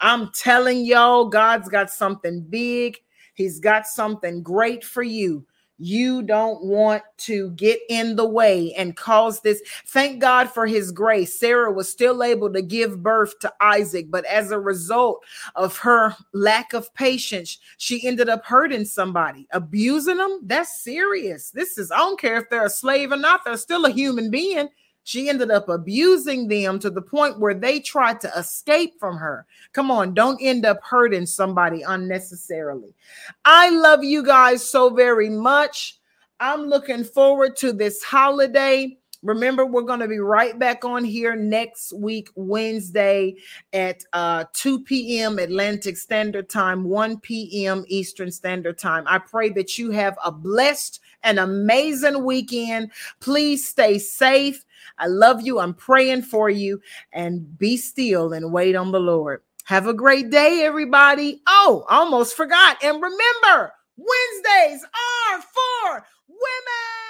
I'm 0.00 0.30
telling 0.32 0.86
y'all, 0.86 1.26
God's 1.26 1.68
got 1.68 1.90
something 1.90 2.40
big, 2.40 2.96
He's 3.34 3.60
got 3.60 3.86
something 3.86 4.42
great 4.42 4.82
for 4.82 5.02
you. 5.02 5.46
You 5.78 6.22
don't 6.22 6.64
want 6.64 7.02
to 7.18 7.50
get 7.52 7.80
in 7.88 8.16
the 8.16 8.28
way 8.28 8.74
and 8.74 8.96
cause 8.96 9.40
this. 9.40 9.62
Thank 9.86 10.20
God 10.20 10.50
for 10.50 10.66
his 10.66 10.90
grace. 10.90 11.38
Sarah 11.38 11.72
was 11.72 11.88
still 11.88 12.22
able 12.22 12.52
to 12.52 12.62
give 12.62 13.02
birth 13.02 13.38
to 13.40 13.52
Isaac, 13.60 14.10
but 14.10 14.24
as 14.24 14.50
a 14.50 14.58
result 14.58 15.24
of 15.54 15.76
her 15.78 16.16
lack 16.32 16.72
of 16.72 16.92
patience, 16.94 17.58
she 17.76 18.06
ended 18.06 18.28
up 18.28 18.44
hurting 18.44 18.84
somebody, 18.84 19.46
abusing 19.52 20.16
them. 20.16 20.40
That's 20.42 20.82
serious. 20.82 21.50
This 21.50 21.78
is, 21.78 21.90
I 21.92 21.98
don't 21.98 22.20
care 22.20 22.38
if 22.38 22.50
they're 22.50 22.66
a 22.66 22.70
slave 22.70 23.12
or 23.12 23.16
not, 23.16 23.44
they're 23.44 23.56
still 23.56 23.84
a 23.84 23.90
human 23.90 24.30
being. 24.30 24.68
She 25.08 25.30
ended 25.30 25.50
up 25.50 25.70
abusing 25.70 26.48
them 26.48 26.78
to 26.80 26.90
the 26.90 27.00
point 27.00 27.38
where 27.38 27.54
they 27.54 27.80
tried 27.80 28.20
to 28.20 28.32
escape 28.36 29.00
from 29.00 29.16
her. 29.16 29.46
Come 29.72 29.90
on, 29.90 30.12
don't 30.12 30.38
end 30.42 30.66
up 30.66 30.84
hurting 30.84 31.24
somebody 31.24 31.80
unnecessarily. 31.80 32.94
I 33.42 33.70
love 33.70 34.04
you 34.04 34.22
guys 34.22 34.62
so 34.62 34.90
very 34.90 35.30
much. 35.30 35.98
I'm 36.40 36.66
looking 36.66 37.04
forward 37.04 37.56
to 37.56 37.72
this 37.72 38.02
holiday. 38.02 38.98
Remember, 39.22 39.64
we're 39.64 39.80
going 39.80 40.00
to 40.00 40.08
be 40.08 40.18
right 40.18 40.58
back 40.58 40.84
on 40.84 41.04
here 41.04 41.34
next 41.34 41.94
week, 41.94 42.28
Wednesday 42.34 43.34
at 43.72 44.04
uh, 44.12 44.44
2 44.52 44.84
p.m. 44.84 45.38
Atlantic 45.38 45.96
Standard 45.96 46.50
Time, 46.50 46.84
1 46.84 47.18
p.m. 47.20 47.82
Eastern 47.88 48.30
Standard 48.30 48.76
Time. 48.76 49.04
I 49.06 49.18
pray 49.20 49.48
that 49.50 49.78
you 49.78 49.90
have 49.90 50.18
a 50.22 50.30
blessed 50.30 51.00
and 51.22 51.38
amazing 51.38 52.24
weekend. 52.24 52.92
Please 53.20 53.66
stay 53.66 53.98
safe. 53.98 54.66
I 54.98 55.06
love 55.06 55.42
you. 55.42 55.58
I'm 55.60 55.74
praying 55.74 56.22
for 56.22 56.50
you 56.50 56.80
and 57.12 57.58
be 57.58 57.76
still 57.76 58.32
and 58.32 58.52
wait 58.52 58.76
on 58.76 58.92
the 58.92 59.00
Lord. 59.00 59.42
Have 59.66 59.86
a 59.86 59.94
great 59.94 60.30
day, 60.30 60.62
everybody. 60.64 61.42
Oh, 61.48 61.84
almost 61.90 62.36
forgot. 62.36 62.82
And 62.82 63.02
remember, 63.02 63.72
Wednesdays 63.96 64.84
are 64.84 65.40
for 65.42 66.06
women. 66.28 67.07